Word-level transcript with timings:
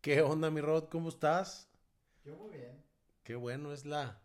¿Qué 0.00 0.22
onda, 0.22 0.50
mi 0.50 0.60
Rod? 0.60 0.88
¿Cómo 0.88 1.08
estás? 1.08 1.68
Yo 2.24 2.36
muy 2.36 2.50
bien. 2.56 2.82
Qué 3.22 3.34
bueno, 3.36 3.72
es 3.72 3.84
la. 3.84 4.20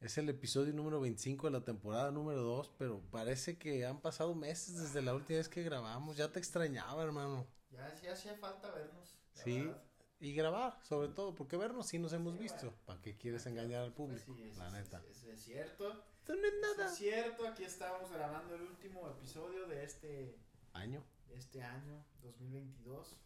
Es 0.00 0.16
el 0.16 0.28
episodio 0.28 0.72
número 0.72 1.00
25 1.00 1.48
de 1.48 1.52
la 1.52 1.64
temporada 1.64 2.10
número 2.10 2.40
2, 2.42 2.72
pero 2.78 3.00
parece 3.10 3.58
que 3.58 3.84
han 3.84 4.00
pasado 4.00 4.34
meses 4.34 4.78
desde 4.80 5.02
la 5.02 5.14
última 5.14 5.38
vez 5.38 5.48
que 5.48 5.62
grabamos. 5.62 6.16
Ya 6.16 6.30
te 6.32 6.38
extrañaba, 6.38 7.02
hermano. 7.02 7.46
Ya, 7.70 7.86
hacía 8.12 8.34
falta 8.36 8.70
vernos. 8.70 9.16
Sí, 9.32 9.60
verdad. 9.62 9.82
y 10.20 10.32
grabar, 10.34 10.78
sobre 10.84 11.08
todo, 11.08 11.34
porque 11.34 11.56
vernos 11.56 11.86
sí 11.88 11.98
nos 11.98 12.12
hemos 12.12 12.34
Sí, 12.34 12.40
visto. 12.40 12.72
¿Para 12.86 13.00
qué 13.02 13.16
quieres 13.16 13.44
engañar 13.46 13.82
al 13.82 13.92
Pues 13.92 14.22
público? 14.22 14.34
sí, 14.36 14.48
es, 14.50 14.56
la 14.56 14.70
neta. 14.70 15.02
Es, 15.10 15.24
es 15.24 15.42
cierto. 15.42 15.90
Esto 16.20 16.34
no 16.34 16.46
es 16.46 16.54
nada. 16.62 16.90
Es 16.90 16.96
cierto, 16.96 17.46
aquí 17.46 17.64
estábamos 17.64 18.10
grabando 18.10 18.54
el 18.54 18.62
último 18.62 19.06
episodio 19.08 19.66
de 19.66 19.84
este, 19.84 20.38
Año. 20.72 21.04
de 21.26 21.36
este 21.36 21.62
año, 21.62 22.04
2022. 22.22 23.16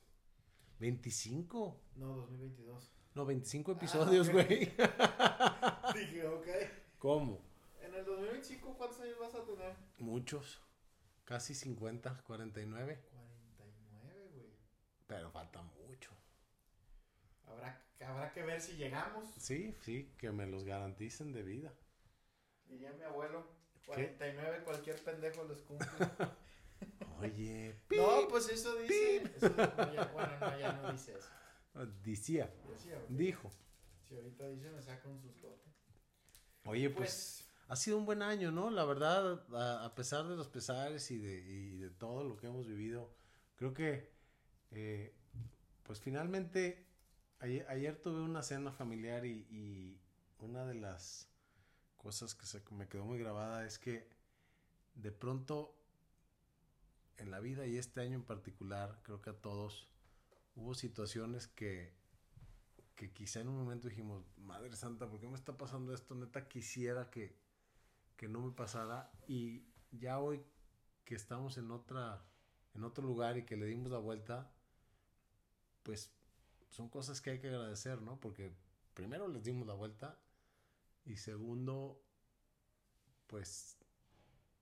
25. 0.83 1.81
No, 1.95 2.17
2022. 2.17 2.93
No, 3.15 3.25
25 3.25 3.73
episodios, 3.73 4.27
ok. 4.27 4.33
güey. 4.33 4.59
Dije, 5.95 6.27
ok. 6.27 6.49
¿Cómo? 6.99 7.41
En 7.81 7.95
el 7.95 8.05
2025, 8.05 8.75
¿cuántos 8.77 8.99
años 9.01 9.17
vas 9.21 9.33
a 9.37 9.45
tener? 9.45 9.77
Muchos. 9.99 10.61
Casi 11.25 11.55
50, 11.55 12.25
49. 12.25 13.01
49, 13.59 14.31
güey. 14.35 14.47
Pero 15.07 15.31
falta 15.31 15.63
mucho. 15.63 16.11
Habrá, 17.47 17.81
habrá 18.05 18.33
que 18.33 18.43
ver 18.43 18.61
si 18.61 18.73
llegamos. 18.73 19.29
Sí, 19.39 19.77
sí, 19.83 20.13
que 20.19 20.33
me 20.33 20.47
los 20.47 20.65
garanticen 20.65 21.33
de 21.33 21.45
vida. 21.45 21.73
Diría 22.67 22.93
mi 22.95 23.05
abuelo. 23.05 23.47
49, 23.87 24.65
cualquier 24.65 25.01
pendejo 25.05 25.45
los 25.45 25.63
cumple. 25.63 25.87
Oye, 27.21 27.77
no, 27.91 28.29
pues 28.29 28.49
eso 28.49 28.75
dice. 28.77 29.23
Eso, 29.37 29.49
no, 29.51 29.93
ya- 29.93 30.11
bueno, 30.13 30.33
no, 30.41 30.59
ya 30.59 30.73
no 30.73 30.93
dice 30.93 31.15
eso. 31.17 31.29
decía, 32.05 32.51
dijo. 33.09 33.51
Si 34.09 34.15
ahorita 34.17 34.47
dice, 34.49 34.71
me 34.71 34.83
saca 34.83 35.09
un 35.09 35.21
sustote. 35.21 35.71
Oye, 36.65 36.91
pues, 36.91 36.99
Pues, 36.99 37.49
ha 37.69 37.77
sido 37.77 37.99
un 37.99 38.05
buen 38.07 38.23
año, 38.23 38.51
¿no? 38.51 38.71
La 38.71 38.85
verdad, 38.85 39.45
a, 39.55 39.85
a 39.85 39.95
pesar 39.95 40.27
de 40.29 40.37
los 40.37 40.49
pesares 40.49 41.11
y 41.11 41.19
de, 41.19 41.35
y 41.41 41.77
de 41.79 41.91
todo 41.91 42.25
lo 42.25 42.37
que 42.37 42.47
hemos 42.47 42.67
vivido, 42.67 43.15
creo 43.57 43.73
que, 43.73 44.13
eh, 44.71 45.15
pues 45.83 46.01
finalmente, 46.01 46.87
ayer, 47.41 47.67
ayer 47.69 47.97
tuve 48.01 48.21
una 48.21 48.43
cena 48.43 48.73
familiar 48.73 49.25
y, 49.27 49.47
y 49.51 50.01
una 50.39 50.65
de 50.67 50.75
las 50.75 51.29
cosas 51.97 52.35
que 52.35 52.47
se 52.47 52.63
me 52.71 52.89
quedó 52.89 53.05
muy 53.05 53.19
grabada 53.19 53.65
es 53.67 53.79
que 53.79 54.09
de 54.95 55.13
pronto 55.13 55.75
en 57.19 57.31
la 57.31 57.41
vida 57.41 57.67
y 57.67 57.77
este 57.77 58.01
año 58.01 58.15
en 58.15 58.25
particular, 58.25 59.01
creo 59.03 59.21
que 59.21 59.31
a 59.31 59.41
todos, 59.41 59.89
hubo 60.55 60.75
situaciones 60.75 61.47
que, 61.47 61.93
que 62.95 63.13
quizá 63.13 63.41
en 63.41 63.49
un 63.49 63.57
momento 63.57 63.89
dijimos, 63.89 64.25
Madre 64.37 64.75
Santa, 64.77 65.09
¿por 65.09 65.21
qué 65.21 65.29
me 65.29 65.37
está 65.37 65.57
pasando 65.57 65.95
esto? 65.95 66.15
Neta, 66.15 66.49
quisiera 66.49 67.11
que, 67.11 67.37
que 68.17 68.29
no 68.29 68.41
me 68.41 68.53
pasara. 68.53 69.11
Y 69.27 69.65
ya 69.91 70.19
hoy 70.19 70.43
que 71.05 71.15
estamos 71.15 71.59
en 71.59 71.71
otra, 71.71 72.25
en 72.75 72.85
otro 72.85 73.05
lugar 73.07 73.37
y 73.37 73.45
que 73.45 73.57
le 73.57 73.67
dimos 73.67 73.91
la 73.91 73.99
vuelta, 73.99 74.53
pues 75.83 76.13
son 76.71 76.89
cosas 76.89 77.21
que 77.21 77.31
hay 77.31 77.41
que 77.41 77.49
agradecer, 77.49 78.01
¿no? 78.01 78.19
Porque 78.21 78.55
primero 78.95 79.29
les 79.29 79.43
dimos 79.43 79.67
la 79.67 79.75
vuelta 79.75 80.19
y 81.05 81.17
segundo, 81.17 82.01
pues 83.27 83.79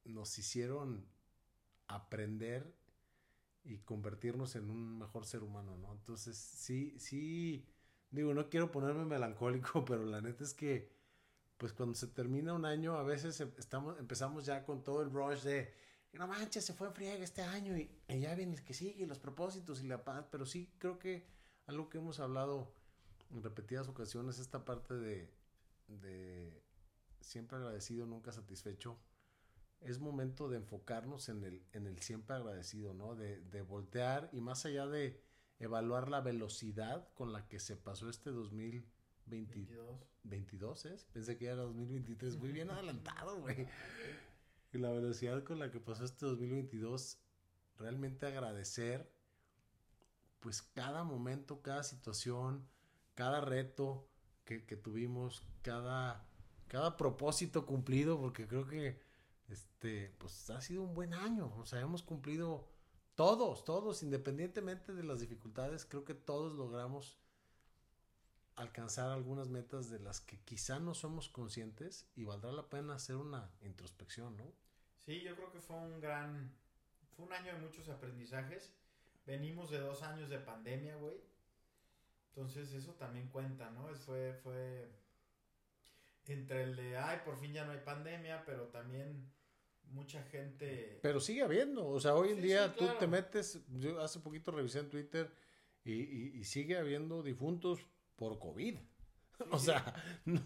nos 0.04 0.38
hicieron 0.38 1.06
aprender 1.96 2.72
y 3.64 3.78
convertirnos 3.78 4.56
en 4.56 4.70
un 4.70 4.98
mejor 4.98 5.26
ser 5.26 5.42
humano, 5.42 5.76
¿no? 5.76 5.92
Entonces, 5.92 6.36
sí, 6.36 6.94
sí, 6.98 7.66
digo, 8.10 8.34
no 8.34 8.48
quiero 8.48 8.70
ponerme 8.70 9.04
melancólico, 9.04 9.84
pero 9.86 10.04
la 10.04 10.20
neta 10.20 10.44
es 10.44 10.54
que, 10.54 10.90
pues 11.58 11.72
cuando 11.72 11.94
se 11.94 12.08
termina 12.08 12.54
un 12.54 12.64
año, 12.64 12.96
a 12.96 13.02
veces 13.02 13.40
em- 13.40 13.52
estamos, 13.58 13.98
empezamos 13.98 14.46
ya 14.46 14.64
con 14.64 14.82
todo 14.84 15.02
el 15.02 15.10
rush 15.12 15.42
de, 15.42 15.74
no 16.14 16.26
manches, 16.28 16.64
se 16.64 16.74
fue 16.74 16.88
en 16.88 16.94
friega 16.94 17.24
este 17.24 17.42
año 17.42 17.76
y, 17.76 17.90
y 18.08 18.20
ya 18.20 18.34
viene 18.34 18.54
el 18.54 18.64
que 18.64 18.74
sigue, 18.74 19.06
los 19.06 19.18
propósitos 19.18 19.82
y 19.82 19.88
la 19.88 20.04
paz, 20.04 20.26
pero 20.30 20.46
sí 20.46 20.72
creo 20.78 20.98
que 20.98 21.26
algo 21.66 21.88
que 21.90 21.98
hemos 21.98 22.20
hablado 22.20 22.72
en 23.30 23.42
repetidas 23.42 23.88
ocasiones, 23.88 24.38
esta 24.38 24.64
parte 24.64 24.94
de, 24.94 25.30
de 25.88 26.62
siempre 27.20 27.58
agradecido, 27.58 28.06
nunca 28.06 28.32
satisfecho, 28.32 28.98
es 29.80 29.98
momento 29.98 30.48
de 30.48 30.58
enfocarnos 30.58 31.28
en 31.28 31.44
el, 31.44 31.62
en 31.72 31.86
el 31.86 31.98
siempre 32.00 32.36
agradecido, 32.36 32.94
¿no? 32.94 33.14
De, 33.14 33.40
de 33.40 33.62
voltear 33.62 34.28
y 34.32 34.40
más 34.40 34.66
allá 34.66 34.86
de 34.86 35.20
evaluar 35.58 36.08
la 36.08 36.20
velocidad 36.20 37.08
con 37.14 37.32
la 37.32 37.48
que 37.48 37.60
se 37.60 37.76
pasó 37.76 38.08
este 38.08 38.30
2020, 38.30 39.00
22. 39.30 40.06
22 40.24 40.86
es, 40.86 41.04
pensé 41.04 41.38
que 41.38 41.46
era 41.46 41.62
2023, 41.62 42.36
muy 42.36 42.52
bien 42.52 42.70
adelantado, 42.70 43.40
güey. 43.40 43.66
Y 44.72 44.78
la 44.78 44.90
velocidad 44.90 45.42
con 45.44 45.58
la 45.58 45.70
que 45.70 45.80
pasó 45.80 46.04
este 46.04 46.26
2022, 46.26 47.18
realmente 47.78 48.26
agradecer, 48.26 49.10
pues 50.40 50.62
cada 50.62 51.04
momento, 51.04 51.62
cada 51.62 51.82
situación, 51.82 52.66
cada 53.14 53.40
reto 53.40 54.08
que, 54.44 54.64
que 54.64 54.76
tuvimos, 54.76 55.42
cada, 55.62 56.26
cada 56.68 56.96
propósito 56.96 57.66
cumplido, 57.66 58.20
porque 58.20 58.46
creo 58.46 58.66
que, 58.66 59.00
este, 59.50 60.14
pues 60.18 60.50
ha 60.50 60.60
sido 60.60 60.82
un 60.82 60.94
buen 60.94 61.14
año, 61.14 61.52
o 61.56 61.66
sea, 61.66 61.80
hemos 61.80 62.02
cumplido 62.02 62.68
todos, 63.14 63.64
todos, 63.64 64.02
independientemente 64.02 64.92
de 64.94 65.04
las 65.04 65.20
dificultades, 65.20 65.84
creo 65.84 66.04
que 66.04 66.14
todos 66.14 66.52
logramos 66.54 67.18
alcanzar 68.56 69.10
algunas 69.10 69.48
metas 69.48 69.90
de 69.90 69.98
las 69.98 70.20
que 70.20 70.38
quizá 70.40 70.78
no 70.78 70.94
somos 70.94 71.28
conscientes 71.28 72.10
y 72.14 72.24
valdrá 72.24 72.52
la 72.52 72.68
pena 72.68 72.94
hacer 72.94 73.16
una 73.16 73.50
introspección, 73.62 74.36
¿no? 74.36 74.52
Sí, 75.04 75.22
yo 75.22 75.34
creo 75.34 75.50
que 75.50 75.60
fue 75.60 75.76
un 75.76 76.00
gran. 76.00 76.54
Fue 77.16 77.24
un 77.24 77.32
año 77.32 77.52
de 77.52 77.58
muchos 77.58 77.88
aprendizajes. 77.88 78.72
Venimos 79.26 79.70
de 79.70 79.80
dos 79.80 80.02
años 80.02 80.28
de 80.28 80.38
pandemia, 80.38 80.96
güey. 80.96 81.16
Entonces, 82.28 82.72
eso 82.72 82.94
también 82.94 83.28
cuenta, 83.28 83.70
¿no? 83.70 83.94
Fue, 83.94 84.34
fue. 84.42 84.90
Entre 86.26 86.62
el 86.62 86.76
de, 86.76 86.96
ay, 86.96 87.20
por 87.24 87.36
fin 87.38 87.52
ya 87.52 87.64
no 87.64 87.72
hay 87.72 87.80
pandemia, 87.80 88.44
pero 88.44 88.68
también 88.68 89.32
mucha 89.90 90.22
gente. 90.24 90.98
Pero 91.02 91.20
sigue 91.20 91.42
habiendo, 91.42 91.86
o 91.88 92.00
sea, 92.00 92.14
hoy 92.14 92.30
en 92.30 92.36
Sí, 92.36 92.42
día 92.42 92.68
sí, 92.68 92.74
tú 92.78 92.86
te 92.98 93.06
metes, 93.06 93.60
yo 93.68 94.00
hace 94.00 94.20
poquito 94.20 94.50
revisé 94.52 94.78
en 94.80 94.90
Twitter 94.90 95.32
y, 95.84 95.92
y- 95.92 96.38
y 96.38 96.44
sigue 96.44 96.76
habiendo 96.78 97.22
difuntos 97.22 97.80
por 98.16 98.38
COVID. 98.38 98.78
o 99.50 99.58
sea, 99.58 99.94
no, 100.24 100.40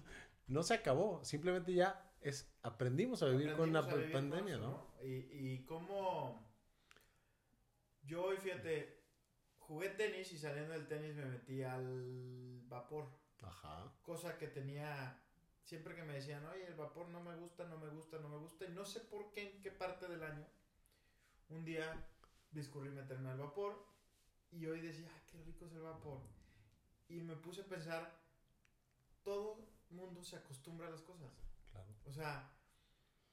no 0.46 0.62
se 0.62 0.74
acabó, 0.74 1.24
simplemente 1.24 1.72
ya 1.74 2.12
es 2.20 2.50
aprendimos 2.62 3.22
a 3.22 3.26
vivir 3.28 3.54
con 3.54 3.72
la 3.72 3.82
con 3.88 4.10
pandemia, 4.12 4.54
eso, 4.56 4.62
¿no? 5.00 5.04
Y, 5.06 5.14
y 5.54 5.64
cómo. 5.66 6.42
Yo 8.02 8.24
hoy, 8.24 8.36
fíjate, 8.36 9.02
jugué 9.58 9.90
tenis 9.90 10.32
y 10.32 10.38
saliendo 10.38 10.72
del 10.74 10.86
tenis 10.86 11.14
me 11.16 11.24
metí 11.26 11.62
al 11.62 12.62
vapor. 12.68 13.08
Ajá. 13.42 13.92
Cosa 14.02 14.38
que 14.38 14.48
tenía. 14.48 15.20
Siempre 15.64 15.94
que 15.94 16.02
me 16.02 16.14
decían, 16.14 16.44
oye, 16.46 16.66
el 16.66 16.74
vapor 16.74 17.08
no 17.08 17.22
me 17.22 17.34
gusta, 17.36 17.64
no 17.64 17.78
me 17.78 17.88
gusta, 17.88 18.18
no 18.18 18.28
me 18.28 18.36
gusta. 18.36 18.66
Y 18.66 18.72
no 18.72 18.84
sé 18.84 19.00
por 19.00 19.32
qué, 19.32 19.50
en 19.50 19.62
qué 19.62 19.70
parte 19.70 20.06
del 20.06 20.22
año. 20.22 20.46
Un 21.48 21.64
día 21.64 22.06
discurrí 22.50 22.90
meterme 22.90 23.30
al 23.30 23.38
vapor. 23.38 23.86
Y 24.52 24.66
hoy 24.66 24.80
decía, 24.80 25.08
ay, 25.12 25.22
qué 25.32 25.38
rico 25.42 25.64
es 25.64 25.72
el 25.72 25.80
vapor. 25.80 26.20
Y 27.08 27.20
me 27.20 27.34
puse 27.36 27.62
a 27.62 27.66
pensar, 27.66 28.14
todo 29.22 29.66
mundo 29.88 30.22
se 30.22 30.36
acostumbra 30.36 30.86
a 30.86 30.90
las 30.90 31.00
cosas. 31.00 31.32
Claro. 31.72 31.88
O 32.04 32.12
sea, 32.12 32.52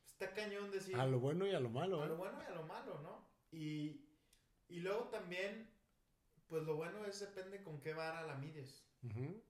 está 0.06 0.34
cañón 0.34 0.72
decir 0.72 0.96
A 0.96 1.06
lo 1.06 1.20
bueno 1.20 1.46
y 1.46 1.54
a 1.54 1.60
lo 1.60 1.70
malo, 1.70 2.02
a 2.02 2.06
lo 2.06 2.14
¿eh? 2.14 2.18
bueno 2.18 2.42
y 2.42 2.46
a 2.46 2.56
lo 2.56 2.64
malo, 2.64 3.02
¿no? 3.02 3.28
Y, 3.52 4.06
y 4.70 4.80
luego 4.80 5.10
también, 5.10 5.70
pues 6.48 6.64
lo 6.64 6.76
bueno 6.76 7.06
es 7.06 7.20
depende 7.20 7.62
con 7.62 7.82
qué 7.82 7.94
vara 7.94 8.26
la 8.26 8.36
mides. 8.36 8.86
Ujú. 9.04 9.44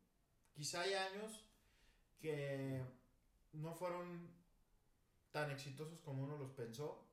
Quizá 0.54 0.82
hay 0.82 0.94
años 0.94 1.46
que 2.22 2.82
no 3.54 3.74
fueron 3.74 4.30
tan 5.32 5.52
exitosos 5.52 6.00
como 6.02 6.24
uno 6.24 6.38
los 6.38 6.52
pensó, 6.52 7.06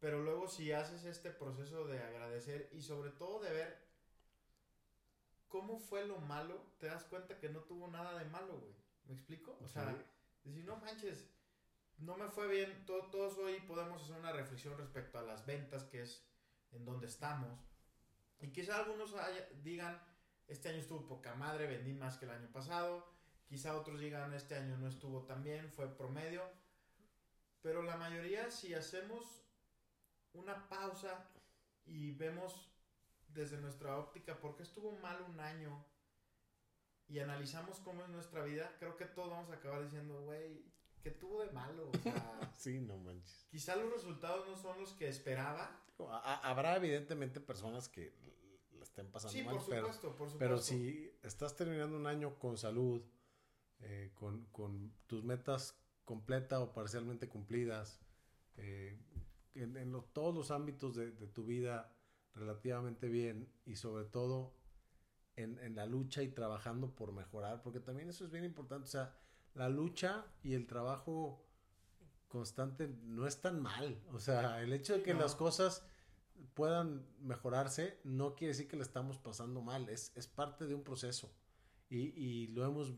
pero 0.00 0.22
luego 0.22 0.48
si 0.48 0.72
haces 0.72 1.04
este 1.04 1.30
proceso 1.30 1.86
de 1.86 2.02
agradecer 2.02 2.68
y 2.72 2.82
sobre 2.82 3.10
todo 3.10 3.40
de 3.40 3.50
ver 3.52 3.84
cómo 5.48 5.78
fue 5.78 6.06
lo 6.06 6.18
malo, 6.18 6.60
te 6.78 6.86
das 6.86 7.04
cuenta 7.04 7.38
que 7.38 7.48
no 7.48 7.60
tuvo 7.60 7.88
nada 7.88 8.18
de 8.18 8.24
malo, 8.26 8.58
güey. 8.58 8.74
¿Me 9.06 9.14
explico? 9.14 9.56
O 9.62 9.68
sea, 9.68 9.84
decir, 10.42 10.64
no 10.64 10.76
manches, 10.76 11.28
no 11.98 12.16
me 12.16 12.28
fue 12.28 12.48
bien. 12.48 12.84
To- 12.86 13.06
todos 13.10 13.38
hoy 13.38 13.60
podemos 13.60 14.02
hacer 14.02 14.16
una 14.16 14.32
reflexión 14.32 14.76
respecto 14.76 15.18
a 15.18 15.22
las 15.22 15.46
ventas, 15.46 15.84
que 15.84 16.02
es 16.02 16.26
en 16.72 16.84
donde 16.84 17.06
estamos. 17.06 17.60
Y 18.40 18.48
quizá 18.50 18.78
algunos 18.78 19.14
haya- 19.14 19.48
digan, 19.62 20.02
este 20.48 20.68
año 20.70 20.78
estuvo 20.78 21.06
poca 21.06 21.34
madre, 21.34 21.66
vendí 21.66 21.92
más 21.94 22.18
que 22.18 22.24
el 22.24 22.32
año 22.32 22.50
pasado. 22.50 23.13
Quizá 23.46 23.76
otros 23.76 24.00
digan, 24.00 24.32
este 24.32 24.56
año 24.56 24.76
no 24.78 24.88
estuvo 24.88 25.22
tan 25.24 25.42
bien, 25.42 25.70
fue 25.70 25.94
promedio. 25.96 26.42
Pero 27.62 27.82
la 27.82 27.96
mayoría, 27.96 28.50
si 28.50 28.74
hacemos 28.74 29.44
una 30.32 30.68
pausa 30.68 31.30
y 31.86 32.12
vemos 32.12 32.70
desde 33.28 33.58
nuestra 33.58 33.98
óptica, 33.98 34.38
¿por 34.38 34.56
qué 34.56 34.62
estuvo 34.62 34.92
mal 34.98 35.22
un 35.28 35.40
año? 35.40 35.84
Y 37.08 37.18
analizamos 37.18 37.78
cómo 37.80 38.02
es 38.02 38.08
nuestra 38.08 38.42
vida, 38.44 38.74
creo 38.78 38.96
que 38.96 39.04
todos 39.04 39.30
vamos 39.30 39.50
a 39.50 39.54
acabar 39.54 39.82
diciendo, 39.82 40.22
güey, 40.22 40.64
¿qué 41.02 41.10
tuvo 41.10 41.42
de 41.42 41.50
malo? 41.52 41.90
O 41.90 41.98
sea, 41.98 42.54
sí, 42.56 42.80
no 42.80 42.96
manches. 42.96 43.46
Quizá 43.50 43.76
los 43.76 43.92
resultados 43.92 44.48
no 44.48 44.56
son 44.56 44.80
los 44.80 44.92
que 44.94 45.08
esperaba. 45.08 45.80
Habrá 46.42 46.76
evidentemente 46.76 47.40
personas 47.40 47.88
que 47.88 48.14
la 48.72 48.84
estén 48.84 49.10
pasando 49.10 49.38
mal, 49.44 49.54
por 49.54 49.62
supuesto, 49.62 50.00
pero, 50.00 50.16
por 50.16 50.30
supuesto. 50.30 50.38
pero 50.38 50.58
si 50.58 51.12
estás 51.22 51.54
terminando 51.54 51.96
un 51.96 52.06
año 52.06 52.38
con 52.38 52.56
salud, 52.56 53.02
eh, 53.80 54.12
con, 54.14 54.46
con, 54.46 54.92
tus 55.06 55.24
metas 55.24 55.78
completa 56.04 56.60
o 56.60 56.72
parcialmente 56.72 57.28
cumplidas, 57.28 58.00
eh, 58.56 58.98
en, 59.54 60.02
todos 60.12 60.34
los 60.34 60.50
ámbitos 60.50 60.94
de, 60.96 61.10
tu 61.10 61.44
vida 61.44 61.92
relativamente 62.34 63.08
bien 63.08 63.48
y 63.64 63.76
sobre 63.76 64.04
todo 64.04 64.54
en, 65.36 65.58
en, 65.58 65.76
la 65.76 65.86
lucha 65.86 66.22
y 66.22 66.28
trabajando 66.28 66.94
por 66.94 67.12
mejorar, 67.12 67.62
porque 67.62 67.80
también 67.80 68.08
eso 68.08 68.24
es 68.24 68.30
bien 68.30 68.44
importante, 68.44 68.84
o 68.84 68.90
sea, 68.90 69.14
la 69.54 69.68
lucha 69.68 70.26
y 70.42 70.54
el 70.54 70.66
trabajo 70.66 71.44
constante 72.28 72.88
no 73.04 73.26
es 73.26 73.40
tan 73.40 73.60
mal, 73.62 74.02
o 74.12 74.18
sea, 74.18 74.60
el 74.62 74.72
hecho 74.72 74.94
de 74.94 75.02
que 75.02 75.14
las 75.14 75.36
cosas 75.36 75.86
puedan 76.54 77.06
mejorarse 77.20 78.00
no 78.04 78.34
quiere 78.34 78.52
decir 78.52 78.68
que 78.68 78.76
le 78.76 78.82
estamos 78.82 79.18
pasando 79.18 79.62
mal, 79.62 79.88
es, 79.88 80.12
es 80.16 80.26
parte 80.26 80.66
de 80.66 80.74
un 80.74 80.82
proceso 80.82 81.32
y, 81.88 81.98
y 82.20 82.46
lo 82.48 82.64
hemos, 82.64 82.92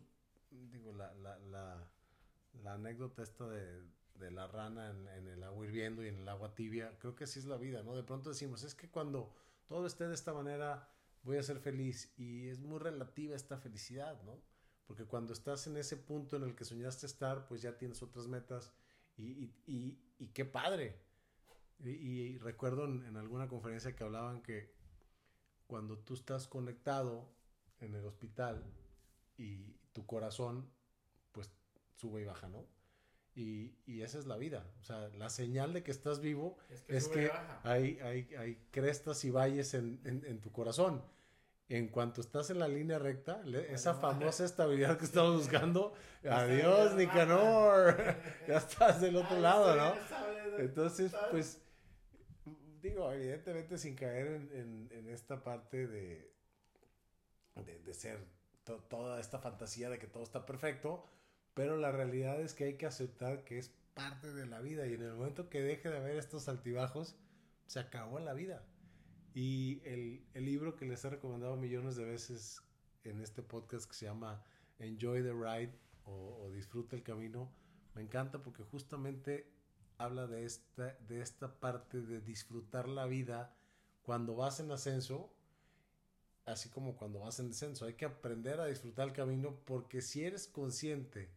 digo, 0.50 0.92
la, 0.92 1.12
la, 1.14 1.38
la, 1.38 1.90
la 2.62 2.74
anécdota 2.74 3.22
esta 3.22 3.46
de, 3.48 3.82
de 4.18 4.30
la 4.30 4.46
rana 4.46 4.90
en, 4.90 5.26
el 5.28 5.42
agua 5.42 5.66
hirviendo 5.66 6.04
y 6.04 6.08
en 6.08 6.18
el 6.18 6.28
agua 6.28 6.54
tibia, 6.54 6.96
creo 6.98 7.14
que 7.14 7.24
así 7.24 7.38
es 7.38 7.44
la 7.44 7.56
vida, 7.56 7.82
¿no? 7.82 7.94
De 7.94 8.02
pronto 8.02 8.30
decimos, 8.30 8.62
es 8.62 8.74
que 8.74 8.88
cuando 8.88 9.32
todo 9.66 9.86
esté 9.86 10.08
de 10.08 10.14
esta 10.14 10.32
manera 10.32 10.88
voy 11.22 11.38
a 11.38 11.42
ser 11.42 11.58
feliz 11.58 12.12
y 12.16 12.48
es 12.48 12.60
muy 12.60 12.78
relativa 12.78 13.34
esta 13.34 13.58
felicidad, 13.58 14.22
¿no? 14.22 14.40
Porque 14.86 15.04
cuando 15.04 15.32
estás 15.32 15.66
en 15.66 15.76
ese 15.76 15.96
punto 15.96 16.36
en 16.36 16.44
el 16.44 16.54
que 16.54 16.64
soñaste 16.64 17.06
estar, 17.06 17.46
pues 17.48 17.62
ya 17.62 17.76
tienes 17.76 18.02
otras 18.02 18.28
metas 18.28 18.72
y, 19.16 19.52
y, 19.66 19.98
y, 20.18 20.28
qué 20.28 20.44
padre. 20.44 21.02
Y, 21.80 22.38
recuerdo 22.38 22.84
en, 22.84 23.04
en, 23.04 23.16
alguna 23.16 23.48
conferencia 23.48 23.96
que 23.96 24.04
hablaban 24.04 24.42
que 24.42 24.74
cuando 25.66 25.98
tú 25.98 26.14
estás 26.14 26.46
conectado 26.46 27.28
en 27.80 27.94
el 27.94 28.04
hospital 28.04 28.64
y 29.36 29.76
tu 29.96 30.04
corazón, 30.04 30.68
pues 31.32 31.50
sube 31.94 32.20
y 32.20 32.24
baja, 32.26 32.50
¿no? 32.50 32.66
Y, 33.34 33.74
y, 33.86 34.02
esa 34.02 34.18
es 34.18 34.26
la 34.26 34.36
vida. 34.36 34.66
O 34.82 34.84
sea, 34.84 35.08
la 35.16 35.30
señal 35.30 35.72
de 35.72 35.82
que 35.82 35.90
estás 35.90 36.20
vivo 36.20 36.58
es 36.86 37.08
que, 37.08 37.30
hay, 37.64 37.98
hay, 38.00 38.28
hay, 38.38 38.56
crestas 38.70 39.24
y 39.24 39.30
valles 39.30 39.72
en, 39.72 40.00
en, 40.04 40.40
tu 40.40 40.52
corazón. 40.52 41.02
En 41.70 41.88
cuanto 41.88 42.20
estás 42.20 42.50
en 42.50 42.58
la 42.58 42.68
línea 42.68 42.98
recta, 42.98 43.42
esa 43.70 43.94
famosa 43.94 44.44
estabilidad 44.44 44.98
que 44.98 45.06
estamos 45.06 45.36
buscando, 45.42 45.94
adiós 46.28 46.94
Nicanor, 46.94 47.96
ya 48.48 48.58
estás 48.58 49.00
del 49.00 49.16
otro 49.16 49.40
lado, 49.40 49.76
¿no? 49.76 49.94
Entonces, 50.58 51.12
pues, 51.30 51.62
digo, 52.82 53.10
evidentemente 53.12 53.78
sin 53.78 53.96
caer 53.96 54.26
en, 54.52 54.88
en 54.92 55.08
esta 55.08 55.42
parte 55.42 55.86
de, 55.86 56.30
de, 57.54 57.78
de 57.80 57.94
ser 57.94 58.35
toda 58.88 59.20
esta 59.20 59.38
fantasía 59.38 59.88
de 59.88 59.98
que 59.98 60.06
todo 60.06 60.22
está 60.22 60.44
perfecto, 60.46 61.04
pero 61.54 61.76
la 61.76 61.92
realidad 61.92 62.40
es 62.40 62.54
que 62.54 62.64
hay 62.64 62.76
que 62.76 62.86
aceptar 62.86 63.44
que 63.44 63.58
es 63.58 63.70
parte 63.94 64.32
de 64.32 64.46
la 64.46 64.60
vida 64.60 64.86
y 64.86 64.94
en 64.94 65.02
el 65.02 65.14
momento 65.14 65.48
que 65.48 65.62
deje 65.62 65.88
de 65.88 65.96
haber 65.96 66.16
estos 66.16 66.48
altibajos, 66.48 67.16
se 67.66 67.80
acabó 67.80 68.18
la 68.18 68.34
vida. 68.34 68.64
Y 69.34 69.80
el, 69.84 70.26
el 70.34 70.44
libro 70.44 70.76
que 70.76 70.86
les 70.86 71.04
he 71.04 71.10
recomendado 71.10 71.56
millones 71.56 71.96
de 71.96 72.04
veces 72.04 72.62
en 73.04 73.20
este 73.20 73.42
podcast 73.42 73.88
que 73.88 73.94
se 73.94 74.06
llama 74.06 74.42
Enjoy 74.78 75.22
the 75.22 75.32
Ride 75.32 75.78
o, 76.04 76.42
o 76.42 76.50
Disfruta 76.50 76.96
el 76.96 77.02
Camino, 77.02 77.50
me 77.94 78.02
encanta 78.02 78.42
porque 78.42 78.62
justamente 78.62 79.50
habla 79.98 80.26
de 80.26 80.44
esta, 80.44 80.94
de 81.08 81.20
esta 81.20 81.58
parte 81.60 82.02
de 82.02 82.20
disfrutar 82.20 82.88
la 82.88 83.06
vida 83.06 83.54
cuando 84.02 84.36
vas 84.36 84.60
en 84.60 84.70
ascenso, 84.70 85.35
así 86.46 86.68
como 86.70 86.96
cuando 86.96 87.20
vas 87.20 87.38
en 87.40 87.48
descenso. 87.48 87.84
Hay 87.84 87.94
que 87.94 88.04
aprender 88.04 88.60
a 88.60 88.66
disfrutar 88.66 89.08
el 89.08 89.12
camino 89.12 89.60
porque 89.64 90.00
si 90.00 90.24
eres 90.24 90.46
consciente 90.46 91.28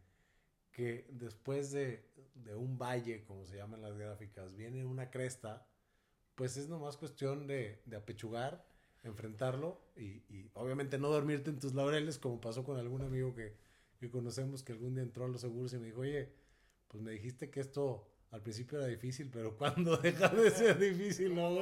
que 0.72 1.06
después 1.10 1.72
de, 1.72 2.04
de, 2.34 2.54
un 2.54 2.78
valle, 2.78 3.24
como 3.24 3.44
se 3.44 3.56
llaman 3.56 3.82
las 3.82 3.98
gráficas, 3.98 4.54
viene 4.56 4.86
una 4.86 5.10
cresta, 5.10 5.66
pues 6.36 6.56
es 6.56 6.68
nomás 6.68 6.96
cuestión 6.96 7.46
de, 7.46 7.82
de 7.84 7.96
apechugar, 7.96 8.64
enfrentarlo 9.02 9.80
y, 9.96 10.22
y, 10.28 10.50
obviamente 10.54 10.98
no 10.98 11.08
dormirte 11.08 11.50
en 11.50 11.58
tus 11.58 11.74
laureles, 11.74 12.18
como 12.18 12.40
pasó 12.40 12.64
con 12.64 12.78
algún 12.78 13.02
amigo 13.02 13.34
que, 13.34 13.56
que 13.98 14.10
conocemos 14.10 14.62
que 14.62 14.72
algún 14.72 14.94
día 14.94 15.02
entró 15.02 15.24
a 15.24 15.28
los 15.28 15.40
seguros 15.40 15.72
y 15.72 15.78
me 15.78 15.86
dijo, 15.86 16.02
oye, 16.02 16.32
pues 16.88 17.02
me 17.02 17.10
dijiste 17.12 17.50
que 17.50 17.60
esto 17.60 18.09
al 18.30 18.42
principio 18.42 18.78
era 18.78 18.86
difícil, 18.86 19.28
pero 19.32 19.56
cuando 19.58 19.96
deja 19.96 20.28
de 20.28 20.50
ser 20.50 20.78
difícil, 20.78 21.34
¿no, 21.34 21.60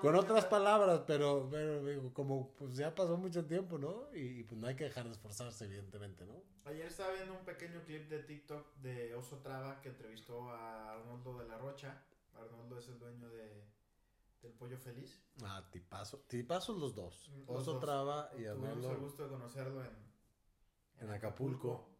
Con 0.00 0.14
otras 0.14 0.46
palabras, 0.46 1.02
pero, 1.06 1.48
pero 1.50 2.12
como 2.14 2.52
pues 2.54 2.76
ya 2.76 2.94
pasó 2.94 3.16
mucho 3.16 3.44
tiempo, 3.44 3.78
¿no? 3.78 4.08
Y, 4.14 4.44
pues 4.44 4.58
no 4.58 4.66
hay 4.66 4.76
que 4.76 4.84
dejar 4.84 5.04
de 5.04 5.12
esforzarse, 5.12 5.66
evidentemente, 5.66 6.24
¿no? 6.24 6.42
Ayer 6.64 6.86
estaba 6.86 7.12
viendo 7.12 7.34
un 7.34 7.44
pequeño 7.44 7.82
clip 7.84 8.08
de 8.08 8.22
TikTok 8.22 8.76
de 8.76 9.14
Oso 9.14 9.38
Traba 9.38 9.80
que 9.82 9.90
entrevistó 9.90 10.50
a 10.50 10.92
Arnoldo 10.92 11.38
de 11.38 11.46
la 11.46 11.58
Rocha. 11.58 12.02
Arnoldo 12.34 12.78
es 12.78 12.88
el 12.88 12.98
dueño 12.98 13.28
de, 13.28 13.64
del 14.40 14.52
Pollo 14.52 14.78
Feliz. 14.78 15.20
Ah, 15.42 15.68
tipazo. 15.70 16.24
Tipazos 16.28 16.78
los 16.78 16.94
dos. 16.94 17.30
Oso 17.46 17.78
Traba 17.78 18.30
y 18.38 18.46
Arnoldo. 18.46 18.74
Tuvimos 18.74 18.92
el 18.92 19.00
gusto 19.00 19.24
de 19.24 19.28
conocerlo 19.28 19.84
en, 19.84 19.90
en, 21.00 21.10
Acapulco. 21.10 21.90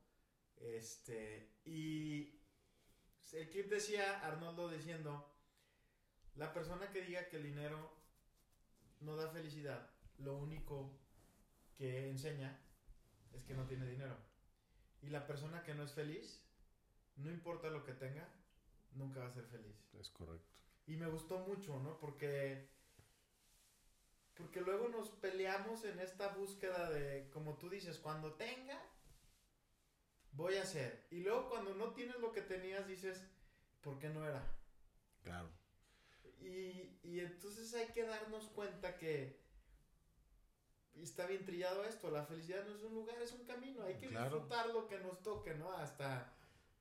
Este, 0.56 1.56
y 1.64 2.39
el 3.32 3.48
clip 3.50 3.68
decía 3.68 4.20
Arnoldo 4.20 4.68
diciendo, 4.68 5.30
la 6.36 6.52
persona 6.52 6.90
que 6.90 7.02
diga 7.02 7.28
que 7.28 7.36
el 7.36 7.44
dinero 7.44 7.90
no 9.00 9.16
da 9.16 9.28
felicidad, 9.30 9.90
lo 10.18 10.36
único 10.36 10.98
que 11.76 12.10
enseña 12.10 12.58
es 13.32 13.44
que 13.44 13.54
no 13.54 13.66
tiene 13.66 13.86
dinero. 13.86 14.16
Y 15.02 15.08
la 15.08 15.26
persona 15.26 15.62
que 15.62 15.74
no 15.74 15.84
es 15.84 15.92
feliz, 15.92 16.42
no 17.16 17.30
importa 17.30 17.68
lo 17.68 17.84
que 17.84 17.92
tenga, 17.92 18.28
nunca 18.92 19.20
va 19.20 19.28
a 19.28 19.32
ser 19.32 19.46
feliz. 19.46 19.76
Es 19.98 20.10
correcto. 20.10 20.48
Y 20.86 20.96
me 20.96 21.06
gustó 21.06 21.38
mucho, 21.38 21.78
¿no? 21.80 21.98
Porque 21.98 22.68
porque 24.40 24.62
luego 24.62 24.88
nos 24.88 25.10
peleamos 25.10 25.84
en 25.84 26.00
esta 26.00 26.28
búsqueda 26.28 26.88
de, 26.90 27.28
como 27.30 27.58
tú 27.58 27.68
dices, 27.68 27.98
cuando 27.98 28.34
tenga, 28.34 28.80
voy 30.32 30.56
a 30.56 30.62
hacer. 30.62 31.06
Y 31.10 31.20
luego 31.20 31.48
cuando 31.48 31.74
no 31.74 31.92
tienes 31.92 32.18
lo 32.20 32.32
que 32.32 32.42
tenías, 32.42 32.86
dices, 32.86 33.22
¿por 33.80 33.98
qué 33.98 34.08
no 34.08 34.26
era? 34.26 34.42
Claro. 35.22 35.50
Y, 36.40 36.98
y 37.02 37.20
entonces 37.20 37.72
hay 37.74 37.88
que 37.88 38.04
darnos 38.04 38.46
cuenta 38.48 38.96
que 38.96 39.40
está 40.94 41.26
bien 41.26 41.44
trillado 41.44 41.84
esto, 41.84 42.10
la 42.10 42.24
felicidad 42.24 42.64
no 42.66 42.74
es 42.74 42.82
un 42.82 42.94
lugar, 42.94 43.20
es 43.22 43.32
un 43.32 43.44
camino, 43.44 43.82
hay 43.84 43.94
que 43.94 44.08
disfrutar 44.08 44.68
lo 44.70 44.86
que 44.88 44.98
nos 44.98 45.22
toque, 45.22 45.54
¿no? 45.54 45.72
Hasta, 45.72 46.32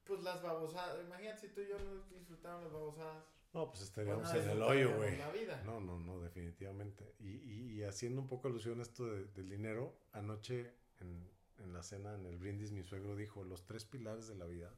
pues 0.03 0.21
las 0.23 0.41
babosadas, 0.41 1.03
imagínate 1.05 1.41
si 1.41 1.53
tú 1.53 1.61
y 1.61 1.67
yo 1.67 1.79
no 1.79 2.03
disfrutáramos 2.17 2.65
las 2.65 2.73
babosadas. 2.73 3.23
No, 3.53 3.69
pues 3.69 3.81
estaríamos 3.81 4.31
en 4.33 4.49
el 4.49 4.61
hoyo, 4.61 4.95
güey. 4.95 5.17
No, 5.65 5.79
no, 5.79 5.99
no, 5.99 6.19
definitivamente. 6.19 7.15
Y, 7.17 7.29
y, 7.29 7.71
y, 7.73 7.83
haciendo 7.83 8.21
un 8.21 8.27
poco 8.27 8.47
alusión 8.47 8.79
a 8.79 8.83
esto 8.83 9.05
del 9.05 9.49
dinero, 9.49 9.97
anoche 10.11 10.71
en, 10.99 11.27
en 11.59 11.73
la 11.73 11.83
cena, 11.83 12.13
en 12.13 12.25
el 12.25 12.37
brindis, 12.37 12.71
mi 12.71 12.83
suegro 12.83 13.15
dijo 13.15 13.43
los 13.43 13.65
tres 13.65 13.85
pilares 13.85 14.27
de 14.27 14.35
la 14.35 14.45
vida. 14.45 14.73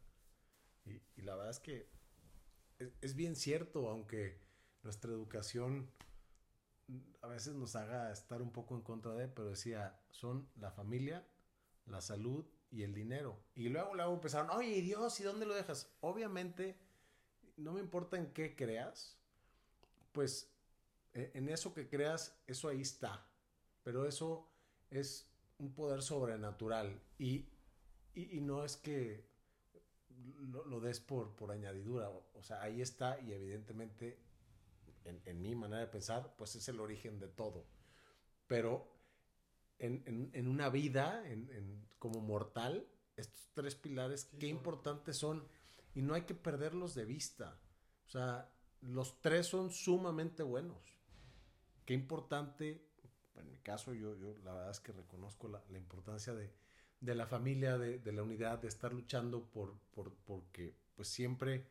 Y, 0.85 1.21
la 1.21 1.35
verdad 1.35 1.51
es 1.51 1.59
que 1.59 1.89
es, 2.79 2.91
es, 3.01 3.15
bien 3.15 3.35
cierto, 3.35 3.89
aunque 3.89 4.41
nuestra 4.83 5.11
educación 5.11 5.91
a 7.21 7.27
veces 7.27 7.53
nos 7.55 7.75
haga 7.75 8.11
estar 8.11 8.41
un 8.41 8.51
poco 8.51 8.75
en 8.75 8.81
contra 8.81 9.13
de, 9.13 9.27
pero 9.27 9.49
decía, 9.49 9.99
son 10.09 10.49
la 10.55 10.71
familia, 10.71 11.25
la 11.85 12.01
salud 12.01 12.45
y 12.71 12.83
el 12.83 12.93
dinero. 12.93 13.43
Y 13.55 13.69
luego, 13.69 13.93
luego 13.95 14.13
empezaron, 14.13 14.49
oye 14.49 14.81
Dios, 14.81 15.19
¿y 15.19 15.23
dónde 15.23 15.45
lo 15.45 15.53
dejas? 15.53 15.93
Obviamente, 16.01 16.77
no 17.57 17.73
me 17.73 17.79
importa 17.79 18.17
en 18.17 18.33
qué 18.33 18.55
creas, 18.55 19.17
pues 20.11 20.51
e, 21.13 21.31
en 21.33 21.49
eso 21.49 21.73
que 21.73 21.87
creas, 21.87 22.35
eso 22.47 22.67
ahí 22.67 22.81
está. 22.81 23.25
Pero 23.83 24.05
eso 24.05 24.47
es 24.89 25.30
un 25.61 25.73
poder 25.73 26.01
sobrenatural 26.01 26.99
y, 27.17 27.45
y, 28.13 28.37
y 28.37 28.41
no 28.41 28.65
es 28.65 28.77
que 28.77 29.29
lo, 30.51 30.65
lo, 30.65 30.79
des 30.79 30.99
por, 30.99 31.35
por 31.35 31.51
añadidura, 31.51 32.09
o 32.09 32.43
sea, 32.43 32.61
ahí 32.61 32.81
está 32.81 33.19
y 33.21 33.31
evidentemente 33.31 34.19
en, 35.05 35.21
en, 35.25 35.41
mi 35.41 35.55
manera 35.55 35.81
de 35.81 35.87
pensar, 35.87 36.35
pues 36.37 36.55
es 36.55 36.67
el 36.67 36.79
origen 36.79 37.19
de 37.19 37.27
todo. 37.27 37.65
Pero 38.47 38.87
en, 39.79 40.03
en, 40.05 40.31
en 40.33 40.47
una 40.47 40.69
vida, 40.69 41.23
como 41.99 42.19
mortal, 42.21 42.87
estos 43.15 43.49
tres 43.53 43.75
pilares, 43.75 44.21
sí, 44.31 44.37
qué 44.39 44.47
son. 44.47 44.57
importantes 44.57 45.17
son 45.17 45.47
y 45.93 46.01
no 46.01 46.13
hay 46.15 46.23
que 46.23 46.35
perderlos 46.35 46.95
de 46.95 47.05
vista. 47.05 47.59
O 48.07 48.09
sea, 48.09 48.51
los 48.81 49.21
tres 49.21 49.47
son 49.47 49.71
sumamente 49.71 50.43
buenos. 50.43 50.99
qué 51.85 51.93
importante, 51.93 52.90
en 53.35 53.49
mi 53.49 53.57
caso 53.57 53.93
yo, 53.93 54.15
yo 54.17 54.35
la 54.43 54.53
verdad 54.53 54.71
es 54.71 54.79
que 54.79 54.91
reconozco 54.91 55.47
la, 55.47 55.63
la 55.69 55.77
importancia 55.77 56.33
de, 56.33 56.51
de, 56.99 57.15
la 57.15 57.25
familia, 57.25 57.77
de, 57.77 57.99
de, 57.99 58.11
la 58.11 58.23
unidad, 58.23 58.59
de 58.59 58.67
estar 58.67 58.93
luchando 58.93 59.45
por, 59.45 59.77
por, 59.93 60.13
porque 60.25 60.75
pues 60.95 61.07
siempre, 61.07 61.65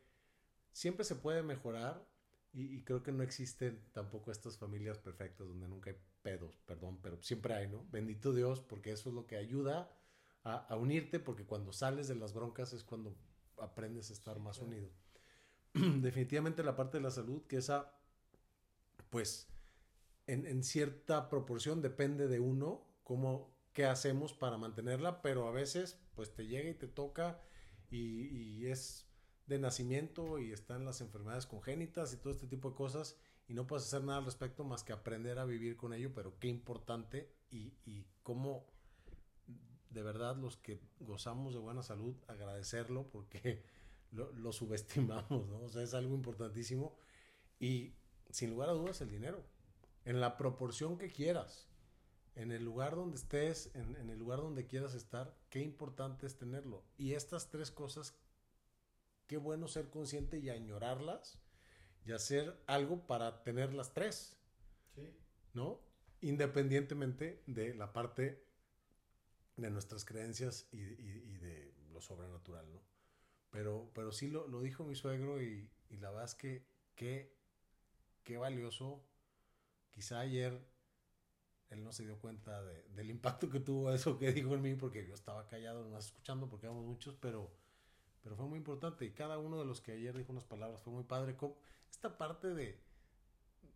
siempre 0.71 1.05
se 1.05 1.15
puede 1.15 1.43
mejorar 1.43 2.05
y, 2.53 2.75
y, 2.75 2.83
creo 2.83 3.01
que 3.01 3.11
no 3.11 3.23
existen 3.23 3.81
tampoco 3.93 4.31
estas 4.31 4.57
familias 4.57 4.97
perfectas 4.97 5.47
donde 5.47 5.67
nunca 5.67 5.89
hay 5.89 5.97
pedos, 6.21 6.59
perdón, 6.65 6.99
pero 7.01 7.21
siempre 7.21 7.53
hay, 7.53 7.67
¿no? 7.67 7.85
Bendito 7.91 8.33
Dios, 8.33 8.59
porque 8.59 8.91
eso 8.91 9.09
es 9.09 9.15
lo 9.15 9.25
que 9.25 9.37
ayuda 9.37 9.89
a, 10.43 10.55
a 10.55 10.75
unirte, 10.75 11.19
porque 11.19 11.45
cuando 11.45 11.71
sales 11.71 12.07
de 12.07 12.15
las 12.15 12.33
broncas 12.33 12.73
es 12.73 12.83
cuando 12.83 13.15
aprendes 13.57 14.09
a 14.09 14.13
estar 14.13 14.35
sí, 14.35 14.41
más 14.41 14.57
claro. 14.57 14.71
unido. 14.71 14.89
Definitivamente 16.01 16.63
la 16.63 16.75
parte 16.75 16.97
de 16.97 17.03
la 17.03 17.11
salud, 17.11 17.43
que 17.43 17.57
esa, 17.57 17.93
pues, 19.09 19.47
en, 20.27 20.45
en, 20.45 20.63
cierta 20.63 21.29
proporción 21.29 21.81
depende 21.81 22.27
de 22.27 22.39
uno, 22.39 22.85
cómo, 23.03 23.53
qué 23.73 23.85
hacemos 23.85 24.33
para 24.33 24.57
mantenerla, 24.57 25.21
pero 25.21 25.47
a 25.47 25.51
veces, 25.51 25.99
pues, 26.15 26.33
te 26.33 26.47
llega 26.47 26.69
y 26.69 26.75
te 26.75 26.87
toca 26.87 27.41
y, 27.89 28.27
y 28.27 28.67
es 28.67 29.07
de 29.47 29.59
nacimiento 29.59 30.39
y 30.39 30.51
están 30.51 30.85
las 30.85 31.01
enfermedades 31.01 31.45
congénitas 31.45 32.13
y 32.13 32.17
todo 32.17 32.31
este 32.31 32.47
tipo 32.47 32.69
de 32.69 32.75
cosas 32.75 33.17
y 33.47 33.53
no 33.53 33.67
puedes 33.67 33.85
hacer 33.85 34.03
nada 34.03 34.19
al 34.19 34.25
respecto 34.25 34.63
más 34.63 34.83
que 34.83 34.93
aprender 34.93 35.37
a 35.37 35.45
vivir 35.45 35.75
con 35.75 35.93
ello, 35.93 36.13
pero 36.13 36.39
qué 36.39 36.47
importante 36.47 37.33
y, 37.49 37.73
y 37.85 38.07
cómo 38.23 38.65
de 39.89 40.03
verdad 40.03 40.37
los 40.37 40.55
que 40.55 40.79
gozamos 40.99 41.53
de 41.53 41.59
buena 41.59 41.83
salud 41.83 42.15
agradecerlo 42.27 43.09
porque 43.09 43.63
lo, 44.11 44.31
lo, 44.31 44.53
subestimamos, 44.53 45.47
¿no? 45.47 45.59
O 45.63 45.69
sea, 45.69 45.83
es 45.83 45.93
algo 45.93 46.15
importantísimo 46.15 46.95
y 47.59 47.93
sin 48.29 48.51
lugar 48.51 48.69
a 48.69 48.73
dudas 48.73 49.01
el 49.01 49.09
dinero, 49.09 49.43
en 50.05 50.19
la 50.19 50.37
proporción 50.37 50.97
que 50.97 51.11
quieras, 51.11 51.67
en 52.35 52.51
el 52.51 52.63
lugar 52.63 52.95
donde 52.95 53.17
estés, 53.17 53.71
en, 53.75 53.95
en 53.97 54.09
el 54.09 54.19
lugar 54.19 54.39
donde 54.39 54.65
quieras 54.65 54.93
estar, 54.93 55.35
qué 55.49 55.59
importante 55.59 56.25
es 56.25 56.37
tenerlo. 56.37 56.83
Y 56.97 57.13
estas 57.13 57.49
tres 57.49 57.71
cosas, 57.71 58.15
qué 59.27 59.37
bueno 59.37 59.67
ser 59.67 59.89
consciente 59.89 60.39
y 60.39 60.49
añorarlas 60.49 61.39
y 62.05 62.11
hacer 62.13 62.61
algo 62.67 63.05
para 63.05 63.43
tener 63.43 63.73
las 63.73 63.93
tres. 63.93 64.37
Sí. 64.95 65.13
¿No? 65.53 65.81
Independientemente 66.21 67.43
de 67.47 67.73
la 67.73 67.93
parte 67.93 68.43
de 69.57 69.69
nuestras 69.69 70.05
creencias 70.05 70.67
y, 70.71 70.79
y, 70.79 71.33
y 71.33 71.37
de 71.37 71.73
lo 71.91 72.01
sobrenatural, 72.01 72.71
¿no? 72.71 72.81
Pero, 73.51 73.91
pero 73.93 74.11
sí 74.11 74.29
lo, 74.29 74.47
lo 74.47 74.61
dijo 74.61 74.85
mi 74.85 74.95
suegro 74.95 75.41
y, 75.41 75.69
y, 75.89 75.97
la 75.97 76.09
verdad 76.09 76.25
es 76.25 76.35
que 76.35 76.65
qué, 76.95 77.35
qué 78.23 78.37
valioso. 78.37 79.03
Quizá 79.91 80.19
ayer 80.19 80.65
él 81.69 81.83
no 81.83 81.93
se 81.93 82.03
dio 82.03 82.19
cuenta 82.19 82.63
de, 82.63 82.83
del 82.89 83.09
impacto 83.09 83.49
que 83.49 83.59
tuvo 83.59 83.91
eso 83.93 84.17
que 84.17 84.33
dijo 84.33 84.53
en 84.55 84.61
mí 84.61 84.75
porque 84.75 85.07
yo 85.07 85.13
estaba 85.13 85.47
callado, 85.47 85.87
no 85.87 85.97
escuchando 85.97 86.49
porque 86.49 86.65
éramos 86.65 86.85
muchos, 86.85 87.15
pero, 87.15 87.51
pero 88.21 88.35
fue 88.35 88.45
muy 88.45 88.57
importante 88.57 89.05
y 89.05 89.11
cada 89.11 89.37
uno 89.37 89.59
de 89.59 89.65
los 89.65 89.79
que 89.79 89.93
ayer 89.93 90.17
dijo 90.17 90.31
unas 90.31 90.43
palabras 90.45 90.81
fue 90.81 90.93
muy 90.93 91.03
padre. 91.03 91.37
Esta 91.89 92.17
parte 92.17 92.53
de, 92.53 92.83